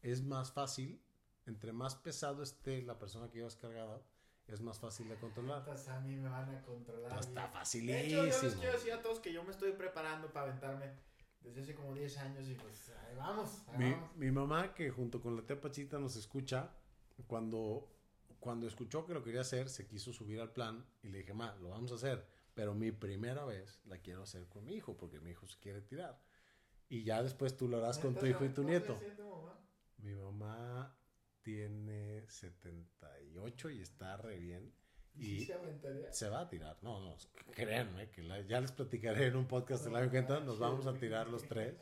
es 0.05 0.23
más 0.23 0.53
fácil, 0.53 1.03
entre 1.47 1.73
más 1.73 1.97
pesado 1.97 2.43
esté 2.43 2.83
la 2.83 2.99
persona 2.99 3.31
que 3.31 3.39
llevas 3.39 3.57
cargada, 3.57 4.03
es 4.47 4.61
más 4.61 4.79
fácil 4.79 5.09
de 5.09 5.17
controlar. 5.17 5.61
Entonces 5.61 5.89
a 5.89 5.99
mí 6.01 6.15
me 6.15 6.29
van 6.29 6.55
a 6.55 6.63
controlar. 6.63 7.11
Pues 7.11 7.27
está 7.27 7.49
facilísimo. 7.49 8.23
De 8.23 8.29
hecho, 8.29 8.37
yo 8.37 8.43
les 8.43 8.55
quiero 8.55 8.73
decir 8.75 8.93
a 8.93 9.03
todos 9.03 9.19
que 9.19 9.33
yo 9.33 9.43
me 9.43 9.51
estoy 9.51 9.73
preparando 9.73 10.31
para 10.31 10.51
aventarme 10.51 10.93
desde 11.41 11.63
hace 11.63 11.75
como 11.75 11.95
10 11.95 12.19
años 12.19 12.49
y 12.49 12.55
pues 12.55 12.91
ahí 12.91 13.17
vamos. 13.17 13.63
mi, 13.79 13.95
mi, 14.17 14.31
mamá, 14.31 14.75
que 14.75 14.91
junto 14.91 15.23
con 15.23 15.37
la 15.37 15.43
tía 15.43 15.59
Pachita 15.59 15.99
nos 15.99 16.17
escucha, 16.17 16.71
cuando, 17.27 17.89
cuando 18.41 18.67
escuchó 18.67 19.07
que 19.07 19.15
lo 19.15 19.23
quería 19.23 19.41
hacer, 19.41 19.71
se 19.71 19.87
quiso 19.87 20.13
subir 20.13 20.39
al 20.41 20.53
plan 20.53 20.85
y 21.03 21.09
le 21.09 21.19
dije, 21.19 21.33
ma, 21.33 21.55
lo 21.63 21.71
vamos 21.71 21.93
a 21.93 21.95
hacer, 21.95 22.27
pero 22.55 22.75
mi 22.75 22.93
primera 22.93 23.47
vez 23.47 23.81
la 23.87 23.97
quiero 23.99 24.23
hacer 24.23 24.47
con 24.49 24.67
mi 24.67 24.75
hijo 24.75 24.99
porque 24.99 25.19
mi 25.21 25.31
hijo 25.31 25.47
se 25.47 25.59
quiere 25.61 25.81
tirar. 25.81 26.21
Y 26.91 27.05
ya 27.05 27.23
después 27.23 27.57
tú 27.57 27.69
lo 27.69 27.79
harás 27.79 27.99
con 27.99 28.15
tu 28.15 28.27
hijo 28.27 28.45
y 28.45 28.51
tu 28.51 28.63
nieto. 28.63 28.99
Mi 30.05 30.15
mamá 30.15 30.95
tiene 31.41 32.29
78 32.29 33.71
y 33.71 33.81
está 33.81 34.19
re 34.19 34.39
bien. 34.39 34.71
Y 35.15 35.47
se, 36.11 36.29
va 36.29 36.41
a 36.41 36.49
tirar. 36.49 36.77
No, 36.83 37.01
no, 37.01 37.17
créanme 37.53 38.11
que 38.11 38.27
ya 38.47 38.61
les 38.61 38.73
platicaré 38.73 39.29
en 39.29 39.37
un 39.37 39.47
podcast 39.47 39.85
del 39.85 39.97
año 39.97 40.11
que 40.11 40.19
entra, 40.19 40.41
nos 40.41 40.59
vamos 40.59 40.87
a 40.87 40.93
tirar 40.93 41.29
los 41.29 41.47
tres. 41.47 41.77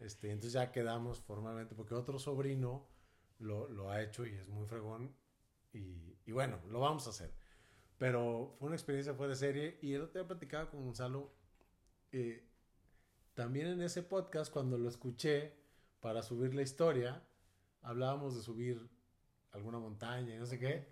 Este, 0.00 0.30
entonces 0.30 0.52
ya 0.52 0.70
quedamos 0.72 1.20
formalmente, 1.20 1.74
porque 1.74 1.94
otro 1.94 2.18
sobrino 2.18 2.86
lo, 3.38 3.68
lo 3.68 3.90
ha 3.90 4.02
hecho 4.02 4.26
y 4.26 4.34
es 4.34 4.48
muy 4.48 4.66
fregón. 4.66 5.16
Y, 5.72 6.18
y, 6.26 6.32
bueno, 6.32 6.60
lo 6.68 6.80
vamos 6.80 7.06
a 7.06 7.10
hacer. 7.10 7.32
Pero 7.96 8.56
fue 8.58 8.66
una 8.66 8.76
experiencia 8.76 9.14
fuera 9.14 9.30
de 9.30 9.38
serie. 9.38 9.78
Y 9.80 9.94
el 9.94 10.02
otro 10.02 10.20
día 10.20 10.28
platicaba 10.28 10.70
con 10.70 10.84
Gonzalo. 10.84 11.32
Eh, 12.12 12.46
también 13.34 13.68
en 13.68 13.82
ese 13.82 14.02
podcast, 14.02 14.52
cuando 14.52 14.76
lo 14.76 14.88
escuché 14.88 15.54
para 16.00 16.22
subir 16.22 16.54
la 16.54 16.62
historia, 16.62 17.22
hablábamos 17.82 18.36
de 18.36 18.42
subir 18.42 18.88
alguna 19.52 19.78
montaña 19.78 20.34
y 20.34 20.38
no 20.38 20.46
sé 20.46 20.58
qué. 20.58 20.88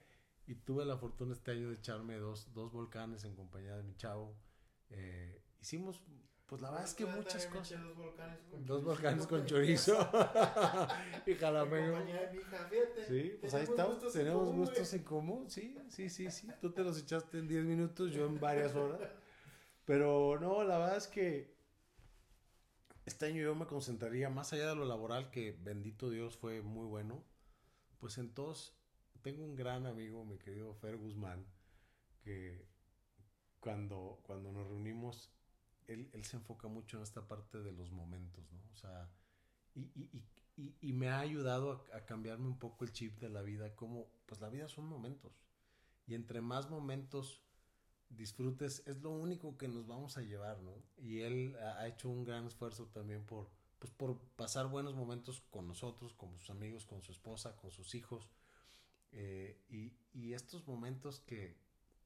Y 0.47 0.55
tuve 0.55 0.85
la 0.85 0.97
fortuna 0.97 1.33
este 1.33 1.51
año 1.51 1.69
de 1.69 1.75
echarme 1.75 2.17
dos, 2.17 2.53
dos 2.53 2.73
volcanes 2.73 3.25
en 3.25 3.35
compañía 3.35 3.77
de 3.77 3.83
mi 3.83 3.97
chavo. 3.97 4.37
Eh, 4.91 5.43
hicimos, 5.61 6.01
pues 6.47 6.63
la 6.63 6.71
verdad 6.71 6.87
es 6.87 6.95
que 6.95 7.05
muchas 7.05 7.47
cosas. 7.47 7.81
Dos 7.83 7.97
volcanes 7.97 8.39
con 8.47 8.65
dos 8.65 8.79
chorizo. 8.79 8.87
Volcanes 8.87 9.27
con 9.27 9.47
chorizo. 9.47 10.11
y 11.27 11.35
jalapeño. 11.35 11.95
Sí, 13.09 13.37
pues 13.41 13.55
ahí 13.55 13.65
estamos. 13.65 14.13
Tenemos 14.13 14.53
gustos 14.53 14.95
en 14.95 15.03
común. 15.03 15.51
Sí, 15.51 15.77
sí, 15.89 16.09
sí, 16.09 16.31
sí. 16.31 16.49
Tú 16.61 16.71
te 16.71 16.85
los 16.85 16.99
echaste 17.01 17.39
en 17.39 17.49
10 17.49 17.65
minutos, 17.65 18.13
yo 18.13 18.27
en 18.27 18.39
varias 18.39 18.75
horas. 18.77 19.01
Pero 19.85 20.39
no, 20.41 20.63
la 20.63 20.79
verdad 20.79 20.97
es 20.97 21.09
que 21.09 21.56
este 23.07 23.27
año 23.27 23.43
yo 23.43 23.55
me 23.55 23.67
concentraría 23.67 24.29
más 24.29 24.53
allá 24.53 24.69
de 24.69 24.77
lo 24.77 24.85
laboral, 24.85 25.31
que 25.31 25.53
bendito 25.53 26.11
Dios 26.11 26.37
fue 26.37 26.61
muy 26.61 26.87
bueno. 26.87 27.23
Pues 28.01 28.19
en 28.19 28.35
todos 28.35 28.77
tengo 29.23 29.45
un 29.45 29.57
gran 29.57 29.87
amigo, 29.87 30.25
mi 30.25 30.39
querido 30.39 30.75
Fer 30.75 30.97
Guzmán, 30.97 31.47
que 32.23 32.67
cuando, 33.61 34.21
cuando 34.25 34.53
nos 34.53 34.67
reunimos, 34.67 35.31
él, 35.87 36.11
él 36.13 36.25
se 36.25 36.37
enfoca 36.37 36.69
mucho 36.69 36.97
en 36.99 37.05
esta 37.05 37.27
parte 37.27 37.63
de 37.63 37.73
los 37.73 37.91
momentos, 37.91 38.45
¿no? 38.53 38.61
O 38.73 38.77
sea, 38.77 39.09
y, 39.75 39.83
y, 39.95 40.11
y, 40.57 40.77
y 40.81 40.93
me 40.93 41.09
ha 41.09 41.21
ayudado 41.21 41.87
a, 41.93 42.05
cambiarme 42.05 42.47
un 42.47 42.59
poco 42.59 42.85
el 42.85 42.93
chip 42.93 43.21
de 43.21 43.29
la 43.29 43.43
vida, 43.43 43.75
como, 43.77 44.09
pues 44.27 44.41
la 44.41 44.49
vida 44.49 44.69
son 44.69 44.87
momentos. 44.87 45.33
Y 46.07 46.15
entre 46.15 46.41
más 46.41 46.71
momentos 46.71 47.46
disfrutes, 48.09 48.83
es 48.87 49.03
lo 49.03 49.11
único 49.11 49.57
que 49.59 49.69
nos 49.69 49.87
vamos 49.87 50.17
a 50.17 50.23
llevar, 50.23 50.61
¿no? 50.61 50.73
Y 50.97 51.21
él 51.21 51.57
ha 51.57 51.87
hecho 51.87 52.09
un 52.09 52.25
gran 52.25 52.47
esfuerzo 52.47 52.87
también 52.87 53.25
por, 53.25 53.51
pues 53.79 53.93
por 53.93 54.19
pasar 54.37 54.69
buenos 54.69 54.95
momentos 54.95 55.43
con 55.51 55.67
nosotros, 55.67 56.15
con 56.15 56.33
sus 56.39 56.51
amigos, 56.51 56.87
con 56.87 57.03
su 57.03 57.13
esposa, 57.13 57.57
con 57.57 57.71
sus 57.71 57.95
hijos 57.95 58.31
eh, 59.13 59.59
y, 59.69 59.93
y, 60.13 60.35
estos 60.35 60.67
momentos 60.67 61.21
que 61.21 61.57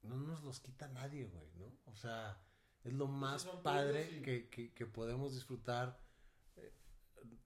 no 0.03 0.17
nos 0.17 0.43
los 0.43 0.61
quita 0.61 0.89
nadie, 0.89 1.27
güey, 1.27 1.51
¿no? 1.59 1.73
O 1.87 1.97
sea, 1.97 2.41
es 2.85 2.93
lo 2.93 3.09
más 3.09 3.47
padre 3.63 4.23
que, 4.23 4.49
que, 4.49 4.73
que, 4.73 4.87
podemos 4.87 5.35
disfrutar. 5.35 6.01
Eh, 6.57 6.73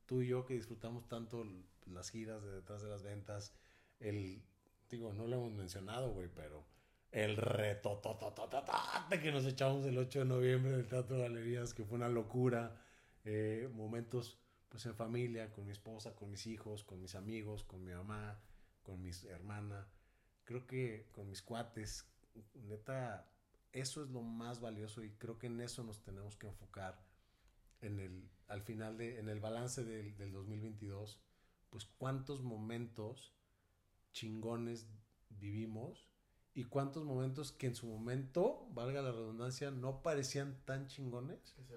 tú 0.07 0.23
y 0.23 0.29
yo 0.29 0.45
que 0.45 0.55
disfrutamos 0.55 1.09
tanto 1.09 1.47
las 1.87 2.11
giras 2.11 2.43
de 2.43 2.51
detrás 2.51 2.83
de 2.83 2.88
las 2.88 3.03
ventas, 3.03 3.55
el, 4.01 4.43
digo, 4.90 5.12
no 5.12 5.27
lo 5.27 5.37
hemos 5.37 5.53
mencionado, 5.53 6.12
güey, 6.12 6.29
pero 6.29 6.67
el 7.14 7.37
reto 7.37 8.03
que 9.22 9.31
nos 9.31 9.46
echamos 9.46 9.87
el 9.87 9.96
8 9.96 10.18
de 10.20 10.24
noviembre 10.24 10.72
del 10.72 10.88
Teatro 10.88 11.18
Galerías, 11.18 11.72
que 11.72 11.85
fue 11.85 11.96
una 11.96 12.09
locura. 12.09 12.77
Eh, 13.24 13.70
momentos 13.72 14.40
pues 14.68 14.85
en 14.87 14.96
familia, 14.96 15.53
con 15.53 15.64
mi 15.64 15.70
esposa, 15.70 16.16
con 16.16 16.29
mis 16.33 16.48
hijos, 16.48 16.83
con 16.83 17.00
mis 17.00 17.14
amigos, 17.14 17.62
con 17.62 17.85
mi 17.85 17.92
mamá, 17.92 18.40
con 18.83 19.00
mis 19.00 19.24
hermanas, 19.27 19.87
creo 20.42 20.66
que 20.66 21.09
con 21.12 21.29
mis 21.29 21.40
cuates, 21.40 22.05
neta, 22.55 23.31
eso 23.72 24.03
es 24.03 24.11
lo 24.11 24.20
más 24.20 24.61
valioso 24.61 25.05
y 25.05 25.11
creo 25.11 25.38
que 25.38 25.46
en 25.46 25.61
eso 25.61 25.85
nos 25.85 26.03
tenemos 26.03 26.37
que 26.37 26.48
enfocar 26.48 27.00
en 27.81 28.00
el, 28.00 28.29
al 28.48 28.62
final 28.62 28.98
de, 28.98 29.20
en 29.20 29.29
el 29.29 29.38
balance 29.38 29.85
del, 29.85 30.16
del 30.16 30.33
2022, 30.33 31.20
pues 31.70 31.87
cuántos 31.87 32.42
momentos 32.42 33.33
chingones 34.12 34.88
vivimos 35.31 36.09
y 36.55 36.64
cuántos 36.64 37.05
momentos 37.05 37.53
que 37.53 37.67
en 37.67 37.75
su 37.75 37.87
momento, 37.87 38.67
valga 38.71 39.03
la 39.03 39.11
redundancia, 39.11 39.71
no 39.71 40.03
parecían 40.03 40.64
tan 40.64 40.87
chingones, 40.87 41.40
se, 41.43 41.77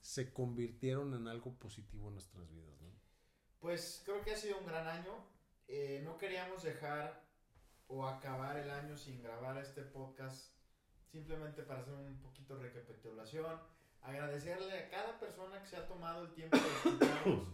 se 0.00 0.32
convirtieron 0.32 1.14
en 1.14 1.26
algo 1.26 1.54
positivo 1.54 2.08
en 2.08 2.14
nuestras 2.14 2.48
vidas, 2.50 2.80
¿no? 2.80 2.90
Pues 3.60 4.02
creo 4.04 4.22
que 4.22 4.32
ha 4.32 4.36
sido 4.36 4.58
un 4.58 4.66
gran 4.66 4.86
año. 4.86 5.12
Eh, 5.68 6.02
no 6.04 6.18
queríamos 6.18 6.62
dejar 6.62 7.22
o 7.88 8.06
acabar 8.06 8.56
el 8.56 8.70
año 8.70 8.96
sin 8.96 9.22
grabar 9.22 9.56
este 9.58 9.82
podcast 9.82 10.52
simplemente 11.10 11.62
para 11.62 11.80
hacer 11.80 11.94
un 11.94 12.20
poquito 12.20 12.56
de 12.56 12.64
recapitulación, 12.64 13.60
agradecerle 14.02 14.78
a 14.78 14.90
cada 14.90 15.18
persona 15.18 15.60
que 15.60 15.66
se 15.66 15.76
ha 15.76 15.86
tomado 15.86 16.22
el 16.22 16.32
tiempo 16.32 16.56
de 16.56 16.90
escucharnos 16.90 17.48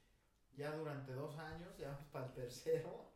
ya 0.56 0.74
durante 0.76 1.12
dos 1.12 1.38
años, 1.38 1.76
ya 1.76 1.88
vamos 1.88 2.06
para 2.06 2.26
el 2.26 2.32
tercero. 2.32 3.11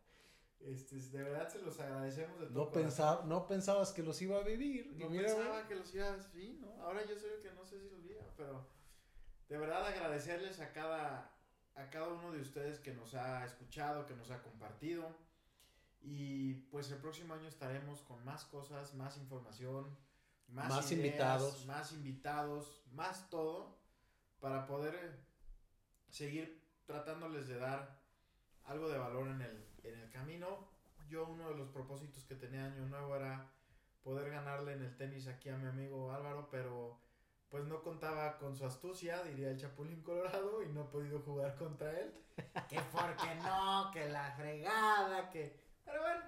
Este, 0.60 0.96
de 0.96 1.22
verdad 1.22 1.48
se 1.48 1.60
los 1.62 1.78
agradecemos 1.78 2.40
de 2.40 2.46
todo. 2.46 2.64
No, 2.64 2.72
pensaba, 2.72 3.24
no 3.24 3.46
pensabas 3.46 3.92
que 3.92 4.02
los 4.02 4.20
iba 4.20 4.38
a 4.38 4.42
vivir. 4.42 4.96
No 4.98 5.08
pensaba 5.08 5.66
que 5.66 5.76
los 5.76 5.94
iba 5.94 6.08
a 6.08 6.16
vivir, 6.16 6.60
¿no? 6.60 6.82
Ahora 6.82 7.04
yo 7.06 7.16
sé 7.16 7.38
que 7.42 7.52
no 7.52 7.64
sé 7.64 7.80
si 7.80 7.88
los 7.90 8.02
vi, 8.02 8.14
pero 8.36 8.66
de 9.48 9.58
verdad 9.58 9.86
agradecerles 9.86 10.60
a 10.60 10.72
cada 10.72 11.36
a 11.76 11.90
cada 11.90 12.08
uno 12.08 12.32
de 12.32 12.40
ustedes 12.40 12.80
que 12.80 12.94
nos 12.94 13.14
ha 13.14 13.44
escuchado, 13.44 14.06
que 14.06 14.16
nos 14.16 14.30
ha 14.30 14.42
compartido. 14.42 15.14
Y 16.00 16.54
pues 16.70 16.90
el 16.90 16.98
próximo 16.98 17.34
año 17.34 17.48
estaremos 17.48 18.00
con 18.02 18.24
más 18.24 18.44
cosas, 18.44 18.94
más 18.94 19.16
información, 19.18 19.96
más, 20.48 20.90
invitados. 20.90 21.66
Más 21.66 21.92
invitados, 21.92 22.82
más 22.92 23.28
todo, 23.28 23.78
para 24.40 24.66
poder 24.66 25.26
seguir 26.08 26.64
tratándoles 26.86 27.46
de 27.48 27.58
dar 27.58 28.00
algo 28.64 28.88
de 28.88 28.98
valor 28.98 29.28
en 29.28 29.42
el, 29.42 29.66
en 29.88 30.00
el 30.00 30.10
camino. 30.10 30.68
yo 31.08 31.26
uno 31.26 31.50
de 31.50 31.56
los 31.56 31.68
propósitos 31.68 32.24
que 32.24 32.34
tenía 32.34 32.66
año 32.66 32.86
nuevo 32.86 33.16
era 33.16 33.50
poder 34.02 34.30
ganarle 34.30 34.72
en 34.72 34.82
el 34.82 34.96
tenis 34.96 35.26
aquí 35.28 35.48
a 35.48 35.56
mi 35.56 35.66
amigo 35.66 36.12
Álvaro, 36.12 36.48
pero 36.50 36.98
pues 37.48 37.64
no 37.64 37.82
contaba 37.82 38.38
con 38.38 38.56
su 38.56 38.64
astucia, 38.66 39.22
diría 39.22 39.50
el 39.50 39.58
Chapulín 39.58 40.02
Colorado, 40.02 40.62
y 40.62 40.68
no 40.68 40.82
he 40.82 40.84
podido 40.84 41.20
jugar 41.20 41.56
contra 41.56 41.90
él. 41.98 42.12
que 42.68 42.80
porque 42.92 43.34
no, 43.42 43.90
que 43.92 44.08
la 44.08 44.32
fregada, 44.32 45.30
que... 45.30 45.58
Pero 45.84 46.02
bueno. 46.02 46.22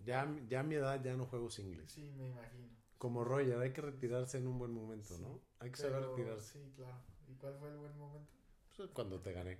Ya, 0.00 0.28
ya 0.48 0.60
a 0.60 0.62
mi 0.62 0.74
edad 0.74 1.02
ya 1.02 1.14
no 1.14 1.26
juego 1.26 1.50
singles. 1.50 1.90
Sí, 1.90 2.12
me 2.16 2.28
imagino. 2.28 2.68
Como 2.98 3.24
Roger, 3.24 3.58
hay 3.58 3.72
que 3.72 3.82
retirarse 3.82 4.38
en 4.38 4.46
un 4.46 4.58
buen 4.58 4.72
momento, 4.72 5.18
¿no? 5.18 5.40
Hay 5.60 5.70
que 5.70 5.76
saber 5.76 6.02
retirarse. 6.02 6.58
Sí, 6.58 6.72
claro. 6.76 6.98
¿Y 7.28 7.34
cuál 7.34 7.56
fue 7.58 7.68
el 7.68 7.76
buen 7.76 7.96
momento? 7.98 8.32
Pues, 8.76 8.90
cuando 8.90 9.20
te 9.20 9.32
gané. 9.32 9.52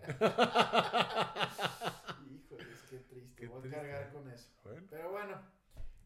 Híjole, 2.31 2.72
es 2.72 2.83
que 2.90 2.98
triste. 2.98 3.35
Qué 3.37 3.46
Voy 3.46 3.61
triste. 3.62 3.79
a 3.79 3.83
cargar 3.83 4.12
con 4.12 4.29
eso. 4.31 4.50
Bueno, 4.64 4.87
Pero 4.90 5.11
bueno, 5.11 5.40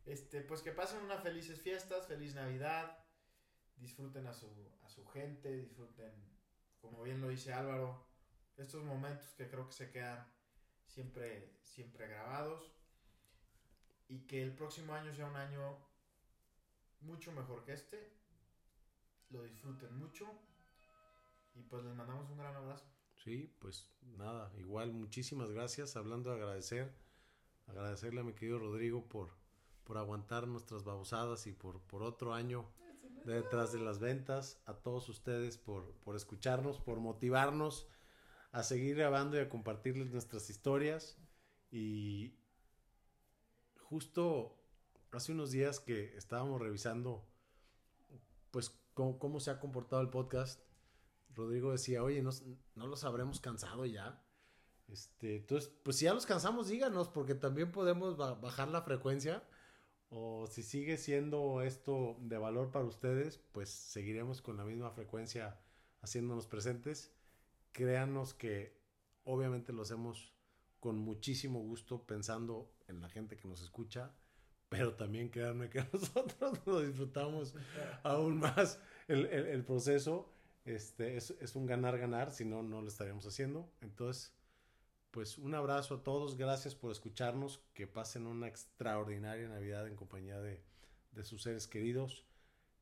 este, 0.06 0.40
pues 0.42 0.62
que 0.62 0.72
pasen 0.72 1.02
unas 1.02 1.22
felices 1.22 1.60
fiestas, 1.60 2.06
feliz 2.06 2.34
Navidad, 2.34 2.98
disfruten 3.76 4.26
a 4.26 4.32
su, 4.32 4.50
a 4.84 4.88
su 4.88 5.06
gente, 5.06 5.54
disfruten, 5.56 6.12
como 6.80 7.02
bien 7.02 7.20
lo 7.20 7.28
dice 7.28 7.52
Álvaro, 7.52 8.06
estos 8.56 8.82
momentos 8.84 9.34
que 9.34 9.48
creo 9.48 9.66
que 9.66 9.72
se 9.72 9.90
quedan 9.90 10.26
siempre, 10.86 11.58
siempre 11.64 12.08
grabados 12.08 12.72
y 14.08 14.26
que 14.26 14.42
el 14.42 14.54
próximo 14.54 14.94
año 14.94 15.14
sea 15.14 15.26
un 15.26 15.36
año 15.36 15.78
mucho 17.00 17.30
mejor 17.32 17.64
que 17.64 17.72
este, 17.74 18.12
lo 19.30 19.42
disfruten 19.44 19.94
mucho 19.96 20.26
y 21.54 21.62
pues 21.62 21.84
les 21.84 21.94
mandamos 21.94 22.28
un 22.30 22.38
gran 22.38 22.56
abrazo. 22.56 22.86
Sí, 23.24 23.54
pues 23.58 23.90
nada, 24.16 24.52
igual 24.58 24.92
muchísimas 24.92 25.50
gracias. 25.50 25.96
Hablando 25.96 26.30
de 26.30 26.36
agradecer, 26.36 26.92
agradecerle 27.66 28.20
a 28.20 28.24
mi 28.24 28.34
querido 28.34 28.58
Rodrigo 28.58 29.08
por, 29.08 29.30
por 29.84 29.98
aguantar 29.98 30.46
nuestras 30.46 30.84
babosadas 30.84 31.46
y 31.46 31.52
por, 31.52 31.80
por 31.82 32.02
otro 32.02 32.34
año 32.34 32.66
de 33.24 33.34
detrás 33.34 33.72
de 33.72 33.80
las 33.80 33.98
ventas, 33.98 34.60
a 34.66 34.74
todos 34.74 35.08
ustedes 35.08 35.58
por, 35.58 35.92
por 36.04 36.16
escucharnos, 36.16 36.80
por 36.80 37.00
motivarnos 37.00 37.86
a 38.52 38.62
seguir 38.62 38.96
grabando 38.96 39.36
y 39.36 39.40
a 39.40 39.48
compartirles 39.48 40.10
nuestras 40.10 40.48
historias. 40.50 41.18
Y 41.70 42.34
justo 43.82 44.58
hace 45.12 45.32
unos 45.32 45.50
días 45.50 45.80
que 45.80 46.16
estábamos 46.16 46.60
revisando, 46.60 47.26
pues, 48.50 48.74
cómo 48.94 49.40
se 49.40 49.50
ha 49.50 49.60
comportado 49.60 50.02
el 50.02 50.10
podcast, 50.10 50.60
Rodrigo 51.38 51.72
decía, 51.72 52.02
oye, 52.02 52.20
¿no, 52.22 52.30
no 52.74 52.86
los 52.86 53.04
habremos 53.04 53.40
cansado 53.40 53.86
ya? 53.86 54.22
Este, 54.88 55.36
entonces, 55.36 55.70
pues 55.82 55.96
si 55.96 56.04
ya 56.06 56.12
los 56.14 56.26
cansamos, 56.26 56.68
díganos, 56.68 57.08
porque 57.08 57.34
también 57.34 57.72
podemos 57.72 58.16
ba- 58.16 58.34
bajar 58.34 58.68
la 58.68 58.82
frecuencia. 58.82 59.42
O 60.10 60.46
si 60.46 60.62
sigue 60.62 60.96
siendo 60.96 61.60
esto 61.62 62.16
de 62.20 62.38
valor 62.38 62.70
para 62.70 62.86
ustedes, 62.86 63.38
pues 63.52 63.68
seguiremos 63.68 64.40
con 64.40 64.56
la 64.56 64.64
misma 64.64 64.90
frecuencia 64.90 65.60
haciéndonos 66.00 66.46
presentes. 66.46 67.12
Créanos 67.72 68.32
que 68.34 68.80
obviamente 69.24 69.72
lo 69.74 69.82
hacemos 69.82 70.32
con 70.80 70.98
muchísimo 70.98 71.60
gusto 71.60 72.06
pensando 72.06 72.72
en 72.86 73.00
la 73.02 73.10
gente 73.10 73.36
que 73.36 73.46
nos 73.48 73.60
escucha, 73.60 74.14
pero 74.70 74.94
también 74.94 75.28
créanme 75.28 75.68
que 75.68 75.84
nosotros 75.92 76.58
lo 76.64 76.80
disfrutamos 76.80 77.54
aún 78.02 78.38
más 78.40 78.80
el, 79.08 79.26
el- 79.26 79.46
el 79.46 79.64
proceso. 79.64 80.32
Este, 80.64 81.16
es, 81.16 81.30
es 81.40 81.56
un 81.56 81.66
ganar-ganar, 81.66 82.32
si 82.32 82.44
no, 82.44 82.62
no 82.62 82.82
lo 82.82 82.88
estaríamos 82.88 83.26
haciendo. 83.26 83.70
Entonces, 83.80 84.34
pues 85.10 85.38
un 85.38 85.54
abrazo 85.54 85.96
a 85.96 86.02
todos, 86.02 86.36
gracias 86.36 86.74
por 86.74 86.92
escucharnos, 86.92 87.62
que 87.74 87.86
pasen 87.86 88.26
una 88.26 88.48
extraordinaria 88.48 89.48
Navidad 89.48 89.86
en 89.86 89.96
compañía 89.96 90.38
de, 90.40 90.62
de 91.12 91.24
sus 91.24 91.42
seres 91.42 91.66
queridos. 91.66 92.26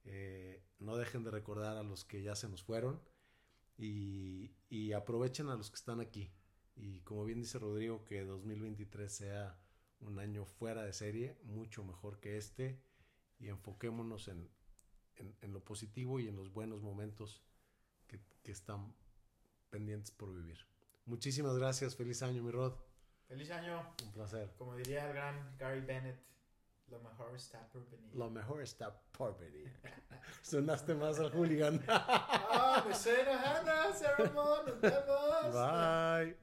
Eh, 0.04 0.62
no 0.78 0.96
dejen 0.96 1.24
de 1.24 1.30
recordar 1.30 1.76
a 1.76 1.82
los 1.82 2.04
que 2.04 2.22
ya 2.22 2.36
se 2.36 2.48
nos 2.48 2.62
fueron 2.62 3.00
y, 3.76 4.52
y 4.68 4.92
aprovechen 4.92 5.48
a 5.48 5.56
los 5.56 5.70
que 5.70 5.76
están 5.76 6.00
aquí. 6.00 6.30
Y 6.74 7.00
como 7.00 7.24
bien 7.24 7.40
dice 7.40 7.58
Rodrigo, 7.58 8.04
que 8.04 8.24
2023 8.24 9.12
sea 9.12 9.58
un 10.00 10.18
año 10.18 10.44
fuera 10.44 10.82
de 10.82 10.92
serie, 10.92 11.38
mucho 11.44 11.82
mejor 11.84 12.20
que 12.20 12.36
este, 12.36 12.80
y 13.38 13.48
enfoquémonos 13.48 14.28
en, 14.28 14.50
en, 15.16 15.34
en 15.40 15.52
lo 15.52 15.64
positivo 15.64 16.20
y 16.20 16.28
en 16.28 16.36
los 16.36 16.52
buenos 16.52 16.82
momentos 16.82 17.42
que, 18.06 18.20
que 18.42 18.52
están 18.52 18.94
pendientes 19.70 20.10
por 20.10 20.32
vivir. 20.32 20.58
Muchísimas 21.04 21.56
gracias, 21.56 21.94
feliz 21.96 22.22
año, 22.22 22.42
mi 22.42 22.50
Rod. 22.50 22.74
Feliz 23.28 23.50
año, 23.50 23.94
Un 24.04 24.12
placer. 24.12 24.52
como 24.56 24.76
diría 24.76 25.06
el 25.08 25.14
gran 25.14 25.56
Gary 25.58 25.80
Bennett, 25.80 26.20
lo 26.88 27.00
mejor 27.00 27.34
está 27.34 27.66
por 27.68 27.88
venir. 27.90 28.14
Lo 28.14 28.30
mejor 28.30 28.62
está 28.62 28.96
por 29.12 29.36
venir. 29.38 29.72
Sonaste 30.42 30.94
más 30.94 31.18
al 31.18 31.32
hooligan. 31.32 31.82
Ah, 31.88 32.84
me 32.86 32.94
suena 32.94 33.32
Hannah, 33.42 33.88
nos 33.88 34.80
vemos. 34.80 35.52
Bye. 35.52 36.36